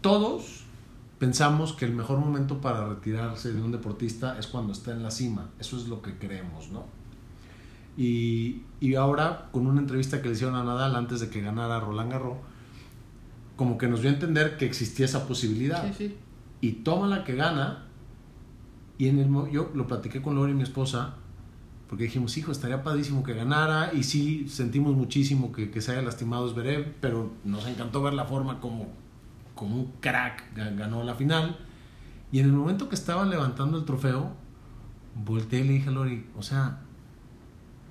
Todos 0.00 0.64
pensamos 1.18 1.72
que 1.72 1.84
el 1.84 1.92
mejor 1.92 2.18
momento 2.18 2.60
para 2.60 2.88
retirarse 2.88 3.52
de 3.52 3.60
un 3.60 3.72
deportista 3.72 4.38
es 4.38 4.46
cuando 4.46 4.72
está 4.72 4.92
en 4.92 5.02
la 5.02 5.10
cima. 5.10 5.50
Eso 5.58 5.76
es 5.76 5.88
lo 5.88 6.00
que 6.02 6.16
creemos, 6.16 6.70
¿no? 6.70 6.84
Y, 7.96 8.62
y 8.80 8.94
ahora, 8.94 9.48
con 9.50 9.66
una 9.66 9.80
entrevista 9.80 10.22
que 10.22 10.28
le 10.28 10.34
hicieron 10.34 10.54
a 10.54 10.62
Nadal 10.62 10.94
antes 10.94 11.18
de 11.18 11.30
que 11.30 11.40
ganara 11.40 11.80
Roland 11.80 12.12
Garros, 12.12 12.36
como 13.56 13.76
que 13.76 13.88
nos 13.88 14.02
dio 14.02 14.10
a 14.10 14.14
entender 14.14 14.56
que 14.56 14.66
existía 14.66 15.06
esa 15.06 15.26
posibilidad. 15.26 15.84
Sí, 15.88 16.08
sí. 16.08 16.16
Y 16.60 16.72
toma 16.84 17.08
la 17.08 17.24
que 17.24 17.34
gana. 17.34 17.87
Y 18.98 19.08
en 19.08 19.18
el 19.20 19.50
yo 19.52 19.70
lo 19.74 19.86
platiqué 19.86 20.20
con 20.20 20.34
Lori, 20.34 20.52
mi 20.54 20.62
esposa, 20.64 21.14
porque 21.88 22.04
dijimos, 22.04 22.36
hijo, 22.36 22.50
estaría 22.52 22.82
padrísimo 22.82 23.22
que 23.22 23.32
ganara. 23.32 23.92
Y 23.94 24.02
sí, 24.02 24.48
sentimos 24.48 24.94
muchísimo 24.96 25.52
que, 25.52 25.70
que 25.70 25.80
se 25.80 25.92
haya 25.92 26.02
lastimado 26.02 26.48
Zverev, 26.50 26.94
pero 27.00 27.30
nos 27.44 27.66
encantó 27.66 28.02
ver 28.02 28.12
la 28.14 28.24
forma 28.24 28.60
como, 28.60 28.88
como 29.54 29.76
un 29.76 29.92
crack 30.00 30.54
ga- 30.56 30.76
ganó 30.76 31.04
la 31.04 31.14
final. 31.14 31.56
Y 32.32 32.40
en 32.40 32.46
el 32.46 32.52
momento 32.52 32.88
que 32.88 32.94
estaban 32.96 33.30
levantando 33.30 33.78
el 33.78 33.84
trofeo, 33.84 34.32
volteé 35.24 35.60
y 35.60 35.64
le 35.64 35.72
dije 35.74 35.88
a 35.88 35.92
Lori, 35.92 36.26
o 36.36 36.42
sea, 36.42 36.80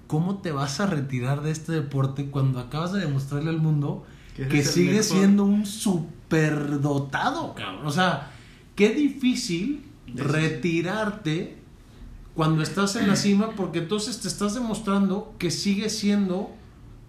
¿cómo 0.08 0.38
te 0.40 0.52
vas 0.52 0.80
a 0.80 0.86
retirar 0.88 1.42
de 1.42 1.52
este 1.52 1.72
deporte 1.72 2.30
cuando 2.30 2.60
acabas 2.60 2.92
de 2.94 3.00
demostrarle 3.00 3.50
al 3.50 3.58
mundo 3.60 4.06
Que 4.36 4.44
eres 4.44 4.52
que 4.54 4.60
el 4.60 4.66
sigue 4.66 4.92
mejor? 4.92 5.04
siendo 5.04 5.44
un 5.46 5.66
superdotado, 5.66 7.54
cabrón? 7.56 7.86
O 7.86 7.92
sea, 7.92 8.32
qué 8.76 8.94
difícil 8.94 9.86
retirarte 10.16 11.58
cuando 12.34 12.62
estás 12.64 12.96
en 12.96 13.08
la 13.08 13.16
cima 13.16 13.52
porque 13.56 13.80
entonces 13.80 14.20
te 14.20 14.28
estás 14.28 14.54
demostrando 14.54 15.36
que 15.40 15.52
sigue 15.52 15.90
siendo 15.90 16.52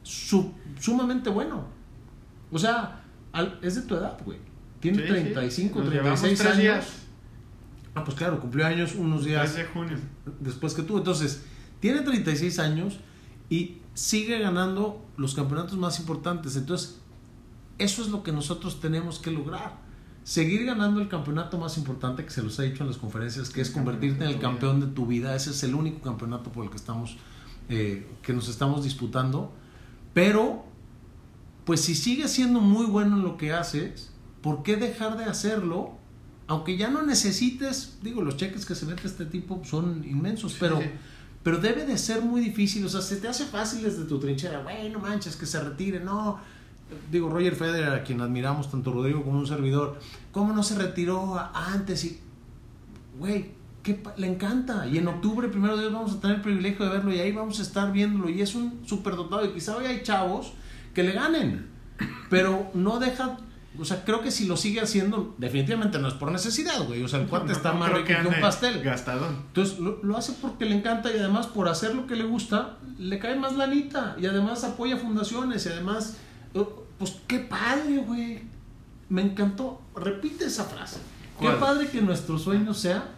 su- 0.02 0.52
sumamente 0.80 1.30
bueno. 1.30 1.66
O 2.50 2.58
sea, 2.58 3.02
al- 3.32 3.58
es 3.62 3.74
de 3.74 3.82
tu 3.82 3.94
edad, 3.94 4.18
güey. 4.24 4.38
Tiene 4.80 4.98
Sí, 4.98 5.04
sí. 5.04 5.08
35, 5.10 5.80
Nos 5.80 5.92
llevamos 5.92 6.20
36 6.20 6.38
tres 6.38 6.52
años. 6.52 6.62
días. 6.62 6.86
Ah, 7.94 8.04
pues 8.04 8.16
claro, 8.16 8.40
cumplió 8.40 8.64
años 8.66 8.94
unos 8.94 9.24
días 9.24 9.52
3 9.52 9.66
de 9.66 9.72
junio. 9.72 9.98
después 10.40 10.72
que 10.74 10.82
tú. 10.82 10.98
Entonces, 10.98 11.42
tiene 11.80 12.00
36 12.00 12.58
años 12.60 12.98
y 13.50 13.78
sigue 13.94 14.38
ganando 14.38 15.04
los 15.16 15.34
campeonatos 15.34 15.76
más 15.76 15.98
importantes. 15.98 16.54
Entonces, 16.56 16.98
eso 17.78 18.02
es 18.02 18.08
lo 18.08 18.22
que 18.22 18.30
nosotros 18.32 18.80
tenemos 18.80 19.18
que 19.18 19.30
lograr. 19.32 19.76
Seguir 20.28 20.66
ganando 20.66 21.00
el 21.00 21.08
campeonato 21.08 21.56
más 21.56 21.78
importante 21.78 22.22
que 22.22 22.28
se 22.28 22.42
los 22.42 22.58
he 22.58 22.64
dicho 22.64 22.82
en 22.82 22.88
las 22.88 22.98
conferencias, 22.98 23.48
que 23.48 23.62
es 23.62 23.70
convertirte 23.70 24.24
en 24.24 24.30
el 24.30 24.38
campeón 24.38 24.78
de 24.78 24.86
tu 24.88 25.06
vida. 25.06 25.34
Ese 25.34 25.52
es 25.52 25.62
el 25.62 25.74
único 25.74 26.02
campeonato 26.02 26.52
por 26.52 26.64
el 26.64 26.70
que 26.70 26.76
estamos, 26.76 27.16
eh, 27.70 28.06
que 28.20 28.34
nos 28.34 28.46
estamos 28.50 28.84
disputando. 28.84 29.50
Pero, 30.12 30.66
pues 31.64 31.80
si 31.80 31.94
sigues 31.94 32.30
siendo 32.30 32.60
muy 32.60 32.84
bueno 32.84 33.16
en 33.16 33.22
lo 33.22 33.38
que 33.38 33.54
haces, 33.54 34.10
¿por 34.42 34.62
qué 34.62 34.76
dejar 34.76 35.16
de 35.16 35.24
hacerlo? 35.24 35.92
Aunque 36.46 36.76
ya 36.76 36.90
no 36.90 37.00
necesites, 37.00 37.96
digo, 38.02 38.20
los 38.20 38.36
cheques 38.36 38.66
que 38.66 38.74
se 38.74 38.84
mete 38.84 39.06
este 39.06 39.24
tipo 39.24 39.62
son 39.64 40.04
inmensos, 40.04 40.58
pero, 40.60 40.78
pero 41.42 41.56
debe 41.56 41.86
de 41.86 41.96
ser 41.96 42.20
muy 42.20 42.42
difícil. 42.42 42.84
O 42.84 42.90
sea, 42.90 43.00
se 43.00 43.16
te 43.16 43.28
hace 43.28 43.46
fácil 43.46 43.82
desde 43.82 44.04
tu 44.04 44.18
trinchera, 44.20 44.62
güey, 44.62 44.90
no 44.90 44.98
manches, 44.98 45.36
que 45.36 45.46
se 45.46 45.58
retire, 45.58 46.00
no. 46.00 46.38
Digo, 47.10 47.28
Roger 47.28 47.54
Federer, 47.54 47.92
a 47.92 48.02
quien 48.02 48.20
admiramos, 48.20 48.70
tanto 48.70 48.92
Rodrigo 48.92 49.22
como 49.22 49.38
un 49.38 49.46
servidor, 49.46 49.98
¿cómo 50.32 50.52
no 50.52 50.62
se 50.62 50.74
retiró 50.76 51.38
antes? 51.54 52.04
Y, 52.04 52.20
güey, 53.18 53.50
qué 53.82 53.94
pa- 53.94 54.14
le 54.16 54.26
encanta. 54.26 54.86
Y 54.86 54.98
en 54.98 55.08
octubre, 55.08 55.48
primero 55.48 55.76
de 55.76 55.82
Dios, 55.82 55.92
vamos 55.92 56.14
a 56.14 56.20
tener 56.20 56.36
el 56.36 56.42
privilegio 56.42 56.84
de 56.86 56.90
verlo 56.92 57.12
y 57.12 57.18
ahí 57.20 57.32
vamos 57.32 57.58
a 57.58 57.62
estar 57.62 57.92
viéndolo. 57.92 58.28
Y 58.30 58.40
es 58.42 58.54
un 58.54 58.80
superdotado. 58.86 59.44
Y 59.44 59.50
quizá 59.52 59.76
hoy 59.76 59.86
hay 59.86 60.02
chavos 60.02 60.52
que 60.94 61.02
le 61.02 61.12
ganen, 61.12 61.68
pero 62.30 62.70
no 62.74 62.98
deja. 62.98 63.36
O 63.80 63.84
sea, 63.84 64.04
creo 64.04 64.22
que 64.22 64.30
si 64.32 64.46
lo 64.48 64.56
sigue 64.56 64.80
haciendo, 64.80 65.34
definitivamente 65.38 65.98
no 66.00 66.08
es 66.08 66.14
por 66.14 66.32
necesidad, 66.32 66.84
güey. 66.86 67.02
O 67.04 67.08
sea, 67.08 67.20
el 67.20 67.26
cuate 67.28 67.52
está 67.52 67.72
No 67.72 67.78
más 67.80 67.92
rico 67.92 68.06
que 68.06 68.26
un 68.28 68.40
pastel. 68.40 68.82
Gastadón. 68.82 69.36
Entonces 69.48 69.78
lo, 69.78 70.02
lo 70.02 70.16
hace 70.16 70.32
porque 70.40 70.64
le 70.64 70.74
encanta 70.76 71.12
y 71.14 71.18
además 71.18 71.46
por 71.46 71.68
hacer 71.68 71.94
lo 71.94 72.06
que 72.08 72.16
le 72.16 72.24
gusta, 72.24 72.78
le 72.98 73.18
cae 73.20 73.36
más 73.36 73.56
lanita 73.56 74.16
y 74.20 74.26
además 74.26 74.64
apoya 74.64 74.96
fundaciones 74.96 75.64
y 75.66 75.68
además, 75.68 76.16
pues 76.52 77.16
qué 77.26 77.38
padre, 77.40 77.98
güey. 77.98 78.42
Me 79.08 79.22
encantó. 79.22 79.80
Repite 79.94 80.44
esa 80.46 80.64
frase. 80.64 80.98
¿Cuál? 81.38 81.54
Qué 81.54 81.60
padre 81.60 81.88
que 81.88 82.00
nuestro 82.02 82.38
sueño 82.38 82.74
sea 82.74 83.14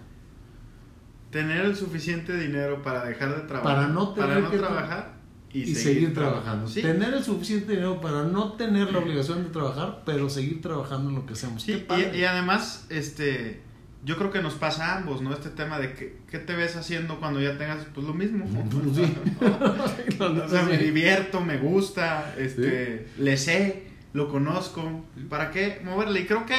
Tener 1.31 1.65
el 1.65 1.77
suficiente 1.77 2.37
dinero 2.37 2.83
para 2.83 3.05
dejar 3.05 3.37
de 3.37 3.43
trabajar. 3.47 3.63
Para 3.77 3.89
no 3.89 4.09
tener 4.15 4.29
para 4.31 4.41
no 4.41 4.51
que 4.51 4.57
tra- 4.57 4.61
trabajar 4.67 5.15
y, 5.53 5.61
y, 5.63 5.75
seguir, 5.77 6.13
trabajando. 6.13 6.67
Sí. 6.67 6.83
Tener 6.83 7.15
el 7.15 7.23
suficiente 7.23 7.71
dinero 7.73 8.01
para 8.01 8.25
no 8.25 8.55
tener 8.55 8.93
la 8.93 8.99
obligación 8.99 9.45
de 9.45 9.51
trabajar, 9.51 10.03
pero 10.05 10.29
seguir 10.29 10.61
trabajando 10.61 11.11
en 11.11 11.17
lo 11.17 11.27
que 11.27 11.35
hacemos. 11.35 11.63
Sí, 11.63 11.73
Qué 11.73 11.79
padre. 11.79 12.11
y, 12.17 12.21
y 12.21 12.25
además, 12.25 12.87
este, 12.89 13.63
yo 14.05 14.17
creo 14.17 14.31
que 14.31 14.41
nos 14.41 14.55
pasa 14.55 14.87
a 14.95 14.97
ambos, 14.99 15.21
¿no? 15.23 15.33
Este 15.33 15.51
tema 15.51 15.79
de 15.79 15.93
que, 15.95 16.17
qué 16.31 16.39
te 16.39 16.55
ves 16.55 16.75
haciendo 16.77 17.21
cuando 17.21 17.41
ya 17.41 17.59
tengas, 17.59 17.85
pues 17.95 18.07
lo 18.07 18.15
mismo. 18.15 18.47
Pues 18.47 18.97
sí. 18.97 19.15
O 20.21 20.49
sea, 20.49 20.63
me 20.63 20.77
divierto, 20.79 21.41
me 21.41 21.59
gusta, 21.59 22.35
este, 22.39 23.09
le 23.19 23.37
sé, 23.37 23.85
lo 24.13 24.29
conozco. 24.29 25.05
¿Para 25.29 25.51
qué 25.51 25.81
moverle? 25.85 26.21
Y 26.21 26.27
creo 26.27 26.47
que 26.47 26.57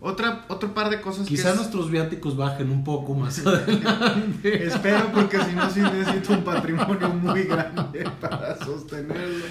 otra, 0.00 0.44
otro 0.48 0.74
par 0.74 0.90
de 0.90 1.00
cosas 1.00 1.26
Quizá 1.26 1.44
que 1.44 1.50
es- 1.50 1.56
nuestros 1.56 1.90
viáticos 1.90 2.36
bajen 2.36 2.70
un 2.70 2.84
poco 2.84 3.14
más 3.14 3.38
adelante. 3.46 4.66
espero 4.66 5.10
porque 5.12 5.38
si 5.42 5.52
no 5.52 5.68
sí 5.70 5.80
necesito 5.80 6.32
un 6.34 6.44
patrimonio 6.44 7.08
muy 7.08 7.44
grande 7.44 8.04
para 8.20 8.56
sostenerlo. 8.64 9.44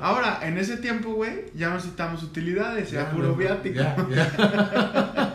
Ahora, 0.00 0.40
en 0.42 0.58
ese 0.58 0.76
tiempo, 0.76 1.14
güey, 1.14 1.46
ya 1.54 1.68
no 1.68 1.76
necesitamos 1.76 2.22
utilidades, 2.22 2.90
ya, 2.90 3.10
puro 3.10 3.28
no, 3.28 3.34
viático. 3.34 3.74
ya, 3.76 3.96
ya. 4.10 5.25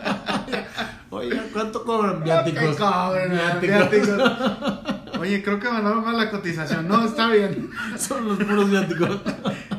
Oye, 1.22 1.42
¿cuánto 1.52 1.84
cobran 1.84 2.22
viáticos? 2.24 2.60
¿Qué 2.62 2.76
cobran, 2.76 3.30
Viáticos. 3.30 3.66
viáticos? 3.90 5.18
Oye, 5.20 5.42
creo 5.42 5.58
que 5.60 5.68
mandaron 5.70 6.04
mal 6.04 6.16
la 6.16 6.30
cotización. 6.30 6.88
No, 6.88 7.04
está 7.04 7.28
bien. 7.30 7.70
Son 7.98 8.26
los 8.28 8.38
puros 8.38 8.70
viáticos. 8.70 9.20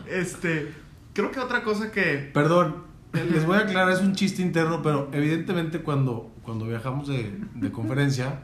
Este, 0.08 0.73
creo 1.13 1.32
que 1.32 1.39
otra 1.39 1.63
cosa 1.63 1.91
que 1.91 2.32
Perdón, 2.34 2.84
les 3.13 3.45
voy 3.45 3.58
a 3.58 3.62
aclarar, 3.62 3.91
es 3.91 3.99
un 3.99 4.15
chiste 4.15 4.41
interno, 4.41 4.82
pero 4.82 5.10
evidentemente 5.12 5.79
cuando, 5.82 6.32
cuando 6.43 6.65
viajamos 6.65 7.08
de, 7.08 7.38
de 7.56 7.71
conferencia, 7.71 8.39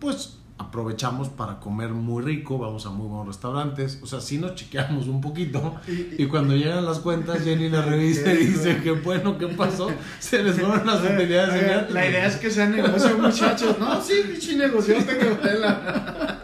pues 0.00 0.38
aprovechamos 0.56 1.28
para 1.28 1.58
comer 1.58 1.90
muy 1.90 2.22
rico, 2.22 2.58
vamos 2.58 2.86
a 2.86 2.90
muy 2.90 3.08
buenos 3.08 3.26
restaurantes, 3.26 3.98
o 4.02 4.06
sea, 4.06 4.20
sí 4.20 4.38
nos 4.38 4.54
chequeamos 4.54 5.08
un 5.08 5.20
poquito 5.20 5.74
Y- 6.16 6.26
cuando 6.26 6.54
llegan 6.54 6.84
las 6.84 7.00
cuentas, 7.00 7.42
Jenny 7.42 7.68
la 7.68 7.82
revisa 7.82 8.32
y 8.32 8.46
dice 8.46 8.80
que 8.80 8.92
bueno, 8.92 9.36
¿qué 9.36 9.48
pasó? 9.48 9.90
Se 10.20 10.42
les 10.44 10.54
fueron 10.60 10.86
las 10.86 11.00
utilidades. 11.02 11.50
Oiga, 11.54 11.60
inmediatas. 11.60 11.90
La 11.92 12.06
idea 12.08 12.26
es 12.26 12.36
que 12.36 12.50
sea 12.50 12.66
negocio, 12.68 13.18
muchachos. 13.18 13.78
No, 13.80 14.00
sí, 14.00 14.14
pinche 14.30 14.56
negocio, 14.56 14.94
que 15.04 15.14
pela. 15.42 16.40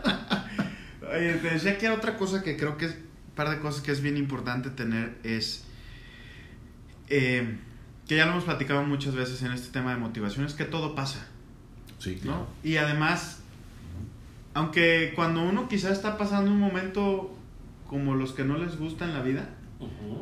Oye, 1.17 1.35
te 1.35 1.51
decía 1.51 1.79
que 1.79 1.89
otra 1.91 2.17
cosa 2.17 2.43
que 2.43 2.57
creo 2.57 2.77
que 2.77 2.87
es, 2.87 2.93
un 2.93 3.35
par 3.37 3.51
de 3.51 3.61
cosas 3.61 3.81
que 3.81 3.93
es 3.93 4.01
bien 4.01 4.17
importante 4.17 4.71
tener 4.71 5.19
es, 5.23 5.65
eh, 7.09 7.59
que 8.09 8.17
ya 8.17 8.25
lo 8.27 8.33
hemos 8.33 8.45
platicado 8.45 8.83
muchas 8.83 9.15
veces 9.15 9.43
en 9.43 9.53
este 9.53 9.71
tema 9.71 9.93
de 9.93 9.99
motivación, 10.01 10.45
es 10.47 10.55
que 10.55 10.65
todo 10.65 10.95
pasa, 10.97 11.27
Sí, 11.99 12.17
¿no? 12.17 12.21
claro. 12.23 12.47
Y 12.65 12.77
además, 12.77 13.40
aunque 14.61 15.13
cuando 15.17 15.43
uno 15.43 15.69
quizá 15.69 15.91
está 15.91 16.17
pasando 16.19 16.51
un 16.51 16.59
momento 16.61 17.35
como 17.87 18.15
los 18.15 18.33
que 18.33 18.45
no 18.45 18.59
les 18.59 18.77
gusta 18.79 19.05
en 19.07 19.15
la 19.15 19.23
vida, 19.23 19.49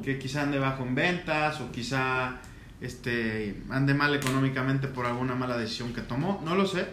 que 0.05 0.19
quizá 0.19 0.43
ande 0.43 0.59
bajo 0.59 0.85
en 0.85 0.95
ventas 0.95 1.61
o 1.61 1.73
quizá 1.73 2.39
este 2.81 3.61
ande 3.71 3.93
mal 3.95 4.15
económicamente 4.15 4.87
por 4.89 5.07
alguna 5.07 5.35
mala 5.35 5.59
decisión 5.59 5.93
que 5.93 6.01
tomó, 6.01 6.41
no 6.45 6.55
lo 6.55 6.67
sé. 6.67 6.87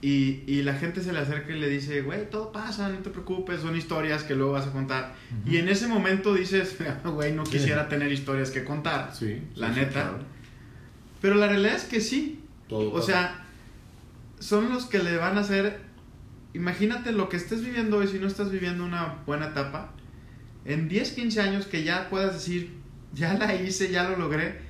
Y, 0.00 0.42
y 0.48 0.62
la 0.62 0.74
gente 0.74 1.00
se 1.00 1.12
le 1.12 1.20
acerca 1.20 1.52
y 1.54 1.60
le 1.60 1.68
dice, 1.68 2.02
güey, 2.02 2.28
todo 2.30 2.50
pasa, 2.50 2.88
no 2.88 2.98
te 2.98 3.10
preocupes, 3.10 3.60
son 3.60 3.76
historias 3.76 4.24
que 4.24 4.34
luego 4.34 4.52
vas 4.52 4.66
a 4.66 4.72
contar. 4.72 5.14
Y 5.46 5.58
en 5.58 5.68
ese 5.68 5.86
momento 5.86 6.34
dices, 6.34 6.76
güey, 7.04 7.32
no 7.32 7.44
quisiera 7.44 7.88
tener 7.88 8.10
historias 8.12 8.50
que 8.50 8.64
contar, 8.64 9.10
Sí. 9.14 9.42
la 9.54 9.68
sí, 9.68 9.74
sí, 9.74 9.80
neta. 9.80 9.92
claro. 9.92 10.18
Pero 11.20 11.34
la 11.36 11.46
realidad 11.48 11.74
es 11.76 11.84
que 11.84 12.00
sí. 12.00 12.40
Todo 12.68 12.88
O 12.90 12.94
pasa. 12.94 13.06
sea, 13.06 13.44
son 14.40 14.70
los 14.70 14.86
que 14.86 14.98
le 15.00 15.16
van 15.16 15.36
a 15.38 15.42
hacer. 15.42 15.78
Imagínate 16.54 17.12
lo 17.12 17.28
que 17.28 17.36
estés 17.36 17.64
viviendo 17.64 17.98
hoy 17.98 18.08
si 18.08 18.18
no 18.18 18.26
estás 18.26 18.50
viviendo 18.50 18.84
una 18.84 19.22
buena 19.26 19.48
etapa. 19.48 19.92
En 20.64 20.88
10, 20.88 21.12
15 21.12 21.40
años 21.40 21.66
que 21.66 21.82
ya 21.82 22.08
puedas 22.10 22.34
decir, 22.34 22.74
ya 23.12 23.34
la 23.34 23.54
hice, 23.54 23.90
ya 23.90 24.08
lo 24.08 24.16
logré. 24.16 24.60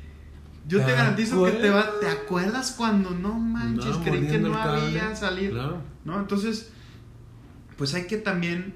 Yo 0.69 0.79
te 0.79 0.87
¿Te 0.87 0.93
garantizo 0.93 1.45
que 1.45 1.53
te 1.53 1.71
va, 1.71 1.81
acuerdas? 1.81 2.01
te 2.01 2.09
acuerdas 2.09 2.75
cuando 2.77 3.11
no 3.11 3.35
manches, 3.35 3.97
creí 3.99 4.29
que 4.29 4.39
no 4.39 4.55
había 4.55 5.15
salido. 5.17 5.53
Claro. 5.53 5.83
¿No? 6.05 6.21
Entonces, 6.21 6.71
pues 7.77 7.95
hay 7.95 8.07
que 8.07 8.17
también 8.17 8.75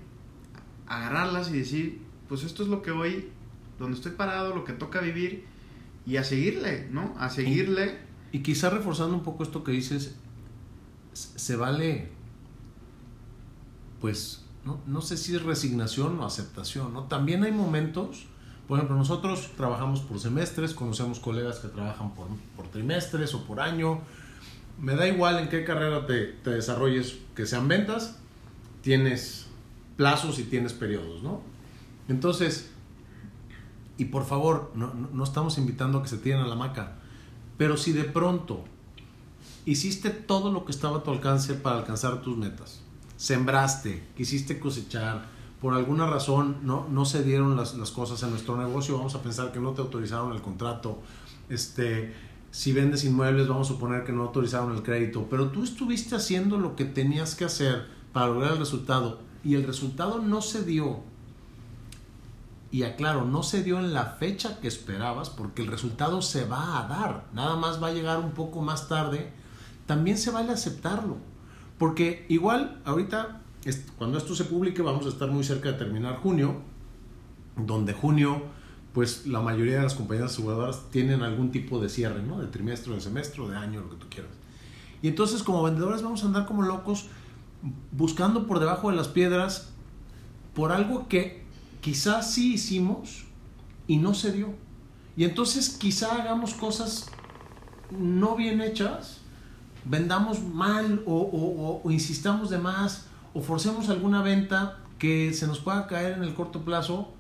agarrarlas 0.88 1.50
y 1.50 1.58
decir, 1.58 2.02
pues 2.28 2.42
esto 2.42 2.64
es 2.64 2.68
lo 2.68 2.82
que 2.82 2.90
hoy, 2.90 3.28
donde 3.78 3.96
estoy 3.96 4.12
parado, 4.12 4.54
lo 4.54 4.64
que 4.64 4.72
toca 4.72 5.00
vivir 5.00 5.44
y 6.06 6.16
a 6.16 6.24
seguirle, 6.24 6.88
¿no? 6.90 7.14
A 7.18 7.30
seguirle. 7.30 7.98
Y 8.32 8.40
quizá 8.40 8.70
reforzando 8.70 9.14
un 9.14 9.22
poco 9.22 9.44
esto 9.44 9.62
que 9.62 9.72
dices, 9.72 10.16
se 11.12 11.56
vale, 11.56 12.08
pues, 14.00 14.42
no, 14.64 14.78
no 14.86 15.00
sé 15.00 15.16
si 15.16 15.34
es 15.34 15.42
resignación 15.42 16.18
o 16.20 16.26
aceptación, 16.26 16.92
¿no? 16.92 17.04
También 17.04 17.44
hay 17.44 17.52
momentos, 17.52 18.24
por 18.68 18.78
ejemplo, 18.78 18.96
nosotros 18.96 19.50
trabajamos 19.56 20.00
por 20.00 20.18
semestres, 20.18 20.74
conocemos 20.74 21.20
colegas 21.20 21.58
que 21.60 21.68
trabajan 21.68 22.14
por, 22.14 22.26
por 22.56 22.66
trimestres 22.68 23.32
o 23.34 23.44
por 23.44 23.60
año, 23.60 24.00
me 24.80 24.94
da 24.96 25.06
igual 25.06 25.38
en 25.38 25.48
qué 25.48 25.64
carrera 25.64 26.06
te, 26.06 26.24
te 26.26 26.50
desarrolles, 26.50 27.16
que 27.34 27.46
sean 27.46 27.68
ventas, 27.68 28.16
tienes 28.82 29.46
plazos 29.96 30.38
y 30.38 30.44
tienes 30.44 30.72
periodos, 30.72 31.22
¿no? 31.22 31.40
Entonces, 32.08 32.70
y 33.98 34.06
por 34.06 34.26
favor, 34.26 34.72
no, 34.74 34.92
no- 34.94 35.24
estamos 35.24 35.56
invitando 35.58 35.98
a 35.98 36.02
que 36.02 36.08
se 36.08 36.18
tiren 36.18 36.40
a 36.40 36.46
la 36.46 36.54
maca, 36.56 36.96
pero 37.56 37.76
si 37.78 37.92
de 37.92 38.04
pronto 38.04 38.64
hiciste 39.64 40.10
todo 40.10 40.52
lo 40.52 40.64
que 40.64 40.72
estaba 40.72 40.98
a 40.98 41.02
tu 41.02 41.10
alcance 41.10 41.54
para 41.54 41.78
alcanzar 41.78 42.20
tus 42.20 42.36
metas, 42.36 42.80
sembraste, 43.16 44.08
quisiste 44.16 44.58
cosechar, 44.58 45.26
por 45.60 45.74
alguna 45.74 46.06
razón 46.06 46.58
no, 46.62 46.86
no 46.90 47.04
se 47.04 47.22
dieron 47.22 47.56
las, 47.56 47.74
las 47.74 47.90
cosas 47.90 48.22
en 48.22 48.30
nuestro 48.30 48.56
negocio, 48.56 48.98
vamos 48.98 49.14
a 49.14 49.22
pensar 49.22 49.52
que 49.52 49.60
no 49.60 49.72
te 49.72 49.80
autorizaron 49.80 50.32
el 50.32 50.42
contrato, 50.42 51.00
este, 51.48 52.14
si 52.50 52.72
vendes 52.72 53.04
inmuebles 53.04 53.48
vamos 53.48 53.70
a 53.70 53.74
suponer 53.74 54.04
que 54.04 54.12
no 54.12 54.22
autorizaron 54.22 54.74
el 54.74 54.82
crédito, 54.82 55.26
pero 55.28 55.48
tú 55.48 55.62
estuviste 55.62 56.14
haciendo 56.14 56.58
lo 56.58 56.76
que 56.76 56.84
tenías 56.84 57.34
que 57.34 57.44
hacer 57.44 57.86
para 58.12 58.28
lograr 58.28 58.52
el 58.52 58.58
resultado 58.58 59.20
y 59.44 59.54
el 59.54 59.64
resultado 59.64 60.20
no 60.20 60.42
se 60.42 60.64
dio. 60.64 61.00
Y 62.72 62.82
aclaro, 62.82 63.24
no 63.24 63.42
se 63.42 63.62
dio 63.62 63.78
en 63.78 63.94
la 63.94 64.04
fecha 64.04 64.58
que 64.60 64.68
esperabas 64.68 65.30
porque 65.30 65.62
el 65.62 65.68
resultado 65.68 66.20
se 66.20 66.46
va 66.46 66.78
a 66.78 66.88
dar, 66.88 67.26
nada 67.32 67.56
más 67.56 67.80
va 67.82 67.88
a 67.88 67.92
llegar 67.92 68.18
un 68.18 68.32
poco 68.32 68.60
más 68.60 68.88
tarde, 68.88 69.32
también 69.86 70.18
se 70.18 70.30
vale 70.30 70.52
aceptarlo. 70.52 71.16
Porque 71.78 72.24
igual 72.28 72.80
ahorita, 72.84 73.42
cuando 73.98 74.18
esto 74.18 74.34
se 74.34 74.44
publique, 74.44 74.82
vamos 74.82 75.06
a 75.06 75.08
estar 75.08 75.30
muy 75.30 75.44
cerca 75.44 75.72
de 75.72 75.78
terminar 75.78 76.16
junio, 76.16 76.56
donde 77.56 77.92
junio, 77.92 78.42
pues 78.92 79.26
la 79.26 79.40
mayoría 79.40 79.76
de 79.76 79.82
las 79.82 79.94
compañías 79.94 80.32
aseguradoras 80.32 80.90
tienen 80.90 81.22
algún 81.22 81.50
tipo 81.50 81.80
de 81.80 81.88
cierre, 81.88 82.22
¿no? 82.22 82.40
De 82.40 82.46
trimestre, 82.46 82.94
de 82.94 83.00
semestre, 83.00 83.46
de 83.48 83.56
año, 83.56 83.82
lo 83.82 83.90
que 83.90 83.96
tú 83.96 84.06
quieras. 84.08 84.32
Y 85.02 85.08
entonces 85.08 85.42
como 85.42 85.62
vendedores 85.62 86.02
vamos 86.02 86.22
a 86.22 86.26
andar 86.26 86.46
como 86.46 86.62
locos 86.62 87.06
buscando 87.92 88.46
por 88.46 88.58
debajo 88.60 88.90
de 88.90 88.96
las 88.96 89.08
piedras 89.08 89.70
por 90.54 90.72
algo 90.72 91.08
que 91.08 91.44
quizás 91.80 92.32
sí 92.32 92.54
hicimos 92.54 93.24
y 93.86 93.98
no 93.98 94.14
se 94.14 94.32
dio. 94.32 94.54
Y 95.16 95.24
entonces 95.24 95.70
quizá 95.70 96.16
hagamos 96.16 96.54
cosas 96.54 97.10
no 97.90 98.36
bien 98.36 98.60
hechas, 98.60 99.20
vendamos 99.88 100.42
mal 100.42 101.02
o, 101.06 101.14
o- 101.14 101.66
o- 101.66 101.80
o 101.84 101.90
insistamos 101.90 102.50
de 102.50 102.58
más 102.58 103.06
o 103.34 103.40
forcemos 103.42 103.88
alguna 103.88 104.22
venta 104.22 104.78
que 104.98 105.32
se 105.34 105.46
nos 105.46 105.60
pueda 105.60 105.86
caer 105.86 106.14
en 106.16 106.22
el 106.24 106.34
corto 106.34 106.62
plazo, 106.62 107.12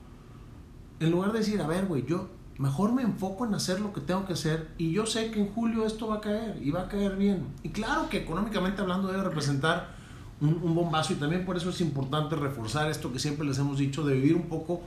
en 1.00 1.10
lugar 1.10 1.32
de 1.32 1.40
decir, 1.40 1.60
a 1.60 1.66
ver, 1.66 1.86
güey, 1.86 2.06
yo 2.06 2.28
mejor 2.58 2.92
me 2.92 3.02
enfoco 3.02 3.44
en 3.46 3.52
hacer 3.54 3.80
lo 3.80 3.92
que 3.92 4.00
tengo 4.00 4.24
que 4.24 4.32
hacer 4.32 4.68
y 4.78 4.90
yo 4.92 5.04
sé 5.04 5.30
que 5.30 5.40
en 5.40 5.52
julio 5.52 5.84
esto 5.84 6.06
va 6.08 6.16
a 6.16 6.20
caer 6.22 6.58
y 6.62 6.70
va 6.70 6.82
a 6.82 6.88
caer 6.88 7.16
bien. 7.16 7.44
Y 7.62 7.68
claro 7.68 8.08
que 8.08 8.18
económicamente 8.18 8.80
hablando 8.80 9.08
debe 9.08 9.22
representar 9.22 9.94
un, 10.40 10.58
un 10.62 10.74
bombazo 10.74 11.12
y 11.12 11.16
también 11.16 11.44
por 11.44 11.56
eso 11.58 11.68
es 11.68 11.80
importante 11.82 12.34
reforzar 12.36 12.90
esto 12.90 13.12
que 13.12 13.18
siempre 13.18 13.46
les 13.46 13.58
hemos 13.58 13.78
dicho 13.78 14.04
de 14.04 14.14
vivir 14.14 14.34
un 14.36 14.44
poco 14.48 14.80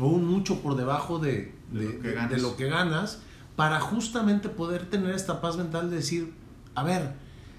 o 0.00 0.06
un 0.06 0.26
mucho 0.26 0.60
por 0.62 0.74
debajo 0.74 1.18
de, 1.18 1.54
De 1.70 1.80
de- 1.80 1.92
lo 1.92 2.00
que 2.00 2.08
de- 2.08 2.14
ganas. 2.14 2.30
de 2.30 2.38
lo 2.40 2.56
que 2.56 2.68
ganas 2.68 3.18
para 3.56 3.78
justamente 3.80 4.48
poder 4.48 4.88
tener 4.88 5.14
esta 5.14 5.42
paz 5.42 5.58
mental 5.58 5.90
de 5.90 5.96
decir, 5.96 6.32
a 6.74 6.82
ver, 6.82 7.14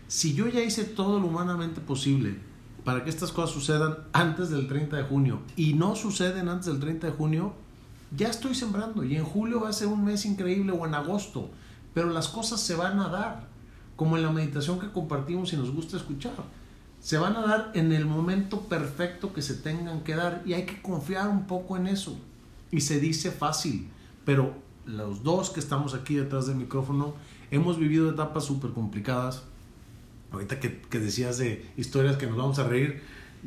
si 0.08 0.34
yo 0.34 0.47
ya 0.47 0.62
hice 0.62 0.84
todo 0.84 1.19
lo 1.19 1.28
humanamente 1.28 1.82
posible 1.82 2.38
para 2.84 3.04
que 3.04 3.10
estas 3.10 3.32
cosas 3.32 3.56
sucedan 3.56 3.97
antes 4.12 4.49
del 4.49 4.67
30 4.67 4.97
de 4.97 5.04
junio 5.04 5.41
y 5.56 5.73
no 5.73 5.95
suceden 5.95 6.49
antes 6.49 6.67
del 6.67 6.80
30 6.80 7.08
de 7.08 7.13
junio, 7.13 7.54
ya 8.15 8.28
estoy 8.28 8.54
sembrando 8.56 9.04
y 9.04 9.15
en 9.15 9.23
julio 9.23 9.62
va 9.62 9.69
a 9.69 9.73
ser 9.73 9.88
un 9.88 10.04
mes 10.04 10.26
increíble 10.26 10.71
o 10.71 10.86
en 10.86 10.93
agosto, 10.93 11.49
pero 11.93 12.10
las 12.10 12.28
cosas 12.28 12.60
se 12.60 12.76
van 12.76 12.99
a 12.99 13.10
dar, 13.10 13.47
como 13.95 14.17
en 14.17 14.23
la 14.23 14.32
meditación 14.32 14.80
que 14.80 14.91
compartimos 14.91 15.54
y 15.54 15.58
nos 15.58 15.71
gusta 15.71 15.97
escuchar. 15.97 16.34
Se 16.99 17.17
van 17.17 17.36
a 17.36 17.41
dar 17.41 17.71
en 17.73 17.91
el 17.91 18.06
momento 18.06 18.62
perfecto 18.62 19.34
que 19.34 19.41
se 19.41 19.56
tengan 19.56 20.02
que 20.02 20.15
dar 20.15 20.41
y 20.45 20.54
hay 20.54 20.65
que 20.65 20.82
confiar 20.82 21.28
un 21.28 21.47
poco 21.47 21.76
en 21.76 21.88
eso. 21.88 22.17
Y 22.71 22.82
se 22.82 22.99
dice 22.99 23.32
fácil, 23.32 23.89
pero 24.26 24.54
los 24.86 25.23
dos 25.23 25.49
que 25.49 25.60
estamos 25.60 25.93
aquí 25.93 26.15
detrás 26.15 26.47
del 26.47 26.56
micrófono 26.56 27.13
hemos 27.55 27.77
vivido 27.79 28.09
etapas 28.09 28.45
súper 28.45 28.71
complicadas. 28.71 29.43
Ahorita 30.31 30.59
que, 30.59 30.81
que 30.81 30.99
decías 30.99 31.37
de 31.37 31.65
historias 31.77 32.17
que 32.17 32.25
nos 32.27 32.37
vamos 32.37 32.57
a 32.59 32.67
reír, 32.67 33.01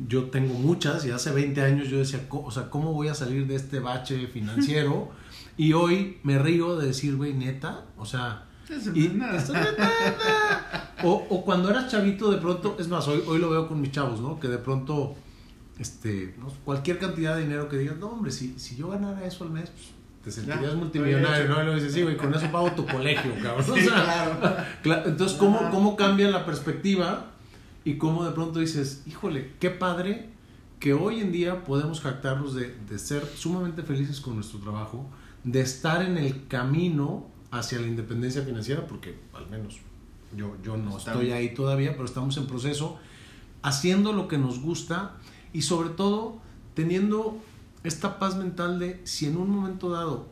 yo 0.07 0.25
tengo 0.25 0.53
muchas 0.53 1.05
y 1.05 1.11
hace 1.11 1.31
20 1.31 1.61
años 1.61 1.89
yo 1.89 1.97
decía, 1.97 2.21
o 2.29 2.51
sea, 2.51 2.69
¿cómo 2.69 2.93
voy 2.93 3.07
a 3.09 3.13
salir 3.15 3.45
de 3.47 3.55
este 3.55 3.79
bache 3.79 4.27
financiero? 4.33 5.09
y 5.59 5.73
hoy 5.73 6.19
me 6.23 6.37
río 6.37 6.77
de 6.77 6.85
decir, 6.87 7.15
güey, 7.15 7.33
neta, 7.33 7.85
o 7.97 8.05
sea, 8.05 8.45
y- 8.93 9.07
Nada. 9.09 9.37
esto 9.37 9.53
no 9.53 9.59
es 9.61 9.77
nada. 9.77 10.93
O, 11.03 11.13
o 11.29 11.43
cuando 11.43 11.69
eras 11.71 11.89
chavito, 11.91 12.29
de 12.31 12.37
pronto, 12.37 12.75
es 12.79 12.87
más, 12.87 13.07
hoy, 13.07 13.23
hoy 13.25 13.39
lo 13.39 13.49
veo 13.49 13.67
con 13.67 13.81
mis 13.81 13.91
chavos, 13.91 14.21
¿no? 14.21 14.39
Que 14.39 14.47
de 14.49 14.59
pronto, 14.59 15.15
este, 15.79 16.35
¿no? 16.39 16.47
cualquier 16.63 16.99
cantidad 16.99 17.35
de 17.35 17.41
dinero 17.43 17.67
que 17.69 17.77
digas, 17.77 17.97
no, 17.97 18.07
hombre, 18.09 18.31
si, 18.31 18.57
si 18.59 18.75
yo 18.75 18.89
ganara 18.89 19.25
eso 19.25 19.43
al 19.45 19.49
mes, 19.49 19.69
pues, 19.71 19.87
te 20.27 20.31
sentirías 20.33 20.75
multimillonario, 20.75 21.47
¿no? 21.47 21.63
Y 21.63 21.65
lo 21.65 21.75
dices, 21.75 21.93
sí, 21.93 22.03
güey, 22.03 22.17
con 22.17 22.33
eso 22.33 22.51
pago 22.51 22.71
tu 22.73 22.85
colegio, 22.85 23.31
cabrón. 23.41 23.65
O 23.71 23.75
Sí, 23.75 23.81
sea, 23.85 24.03
claro. 24.03 24.57
Cla- 24.83 25.03
Entonces, 25.05 25.37
¿cómo. 25.37 25.69
¿cómo 25.71 25.95
cambia 25.95 26.29
la 26.29 26.45
perspectiva? 26.45 27.27
Y 27.85 27.97
cómo 27.97 28.25
de 28.25 28.31
pronto 28.31 28.59
dices, 28.59 29.03
híjole, 29.07 29.51
qué 29.59 29.69
padre 29.69 30.29
que 30.79 30.93
hoy 30.93 31.21
en 31.21 31.31
día 31.31 31.63
podemos 31.63 32.01
jactarnos 32.01 32.53
de, 32.53 32.75
de 32.89 32.99
ser 32.99 33.25
sumamente 33.35 33.81
felices 33.83 34.19
con 34.19 34.35
nuestro 34.35 34.59
trabajo, 34.59 35.05
de 35.45 35.61
estar 35.61 36.01
en 36.03 36.17
el 36.17 36.47
camino 36.47 37.25
hacia 37.51 37.79
la 37.79 37.87
independencia 37.87 38.41
financiera, 38.41 38.85
porque 38.85 39.17
al 39.33 39.49
menos 39.49 39.77
yo, 40.35 40.55
yo 40.63 40.75
no 40.75 40.97
estoy 40.97 41.31
ahí 41.31 41.53
todavía, 41.53 41.93
pero 41.93 42.03
estamos 42.05 42.35
en 42.37 42.45
proceso, 42.47 42.99
haciendo 43.63 44.11
lo 44.11 44.27
que 44.27 44.37
nos 44.37 44.59
gusta 44.59 45.13
y 45.53 45.61
sobre 45.61 45.89
todo 45.89 46.39
teniendo 46.75 47.37
esta 47.83 48.19
paz 48.19 48.35
mental 48.35 48.79
de 48.79 49.01
si 49.05 49.27
en 49.27 49.37
un 49.37 49.49
momento 49.49 49.89
dado 49.89 50.27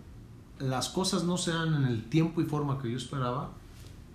las 0.60 0.90
cosas 0.90 1.24
no 1.24 1.38
se 1.38 1.52
dan 1.52 1.74
en 1.76 1.86
el 1.86 2.04
tiempo 2.06 2.42
y 2.42 2.46
forma 2.46 2.82
que 2.82 2.90
yo 2.92 2.98
esperaba, 2.98 3.52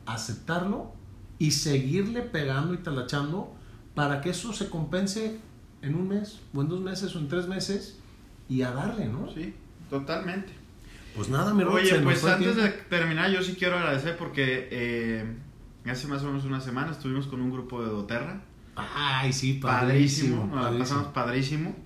aceptarlo 0.06 0.92
y 1.38 1.52
seguirle 1.52 2.22
pegando 2.22 2.74
y 2.74 2.78
talachando 2.78 3.52
para 3.94 4.20
que 4.20 4.30
eso 4.30 4.52
se 4.52 4.68
compense 4.68 5.38
en 5.82 5.94
un 5.94 6.08
mes, 6.08 6.40
o 6.54 6.60
en 6.60 6.68
dos 6.68 6.80
meses, 6.80 7.14
o 7.16 7.18
en 7.18 7.28
tres 7.28 7.46
meses, 7.48 7.98
y 8.48 8.62
a 8.62 8.70
darle, 8.72 9.06
¿no? 9.06 9.30
Sí, 9.32 9.54
totalmente. 9.88 10.52
Pues 11.16 11.28
nada, 11.28 11.52
mi 11.54 11.62
Oye, 11.64 11.98
pues 12.00 12.24
antes 12.24 12.56
de 12.56 12.68
terminar, 12.68 13.30
yo 13.30 13.42
sí 13.42 13.56
quiero 13.58 13.76
agradecer 13.78 14.16
porque 14.16 14.68
eh, 14.70 15.36
hace 15.86 16.06
más 16.06 16.22
o 16.22 16.26
menos 16.26 16.44
una 16.44 16.60
semana 16.60 16.92
estuvimos 16.92 17.26
con 17.26 17.40
un 17.40 17.50
grupo 17.50 17.82
de 17.82 17.88
Doterra. 17.90 18.42
Ay, 18.76 19.32
sí, 19.32 19.54
Padrísimo, 19.54 20.36
padrísimo. 20.36 20.46
nos 20.46 20.54
la 20.54 20.60
padrísimo. 20.62 20.78
pasamos 20.84 21.06
padrísimo. 21.12 21.76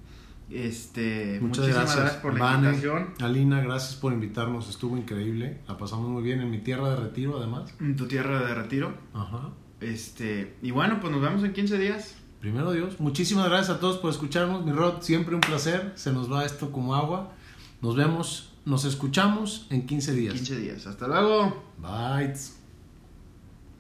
Este, 0.51 1.39
Muchas 1.41 1.65
muchísimas 1.65 1.75
gracias. 1.75 1.97
gracias, 1.97 2.23
por 2.23 2.35
la 2.35 2.45
Vane, 2.45 2.69
invitación. 2.69 3.15
Alina, 3.21 3.61
gracias 3.63 3.95
por 3.97 4.13
invitarnos, 4.13 4.69
estuvo 4.69 4.97
increíble, 4.97 5.61
la 5.67 5.79
pasamos 5.79 6.09
muy 6.09 6.23
bien 6.23 6.41
en 6.41 6.51
mi 6.51 6.59
tierra 6.59 6.91
de 6.91 6.97
retiro 6.97 7.39
además. 7.39 7.75
En 7.81 7.97
tu 7.97 8.07
tierra 8.07 8.45
de 8.47 8.55
retiro. 8.55 8.95
Ajá. 9.15 9.51
Este, 9.81 10.57
y 10.63 10.71
bueno, 10.71 11.01
pues 11.01 11.13
nos 11.13 11.23
vemos 11.23 11.43
en 11.45 11.53
15 11.53 11.79
días. 11.79 12.15
Primero 12.41 12.73
Dios, 12.73 13.01
muchísimas 13.01 13.49
gracias 13.49 13.77
a 13.77 13.81
todos 13.81 13.97
por 13.99 14.11
escucharnos, 14.11 14.65
mi 14.65 14.73
Rod, 14.73 15.01
siempre 15.01 15.35
un 15.35 15.41
placer, 15.41 15.93
se 15.95 16.13
nos 16.13 16.31
va 16.31 16.45
esto 16.45 16.71
como 16.73 16.95
agua. 16.95 17.33
Nos 17.81 17.97
vemos, 17.97 18.53
nos 18.65 18.85
escuchamos 18.85 19.67
en 19.71 19.87
15 19.87 20.13
días. 20.13 20.35
15 20.35 20.57
días. 20.59 20.87
Hasta 20.87 21.09
luego. 21.09 21.65
Bye. 21.79 22.64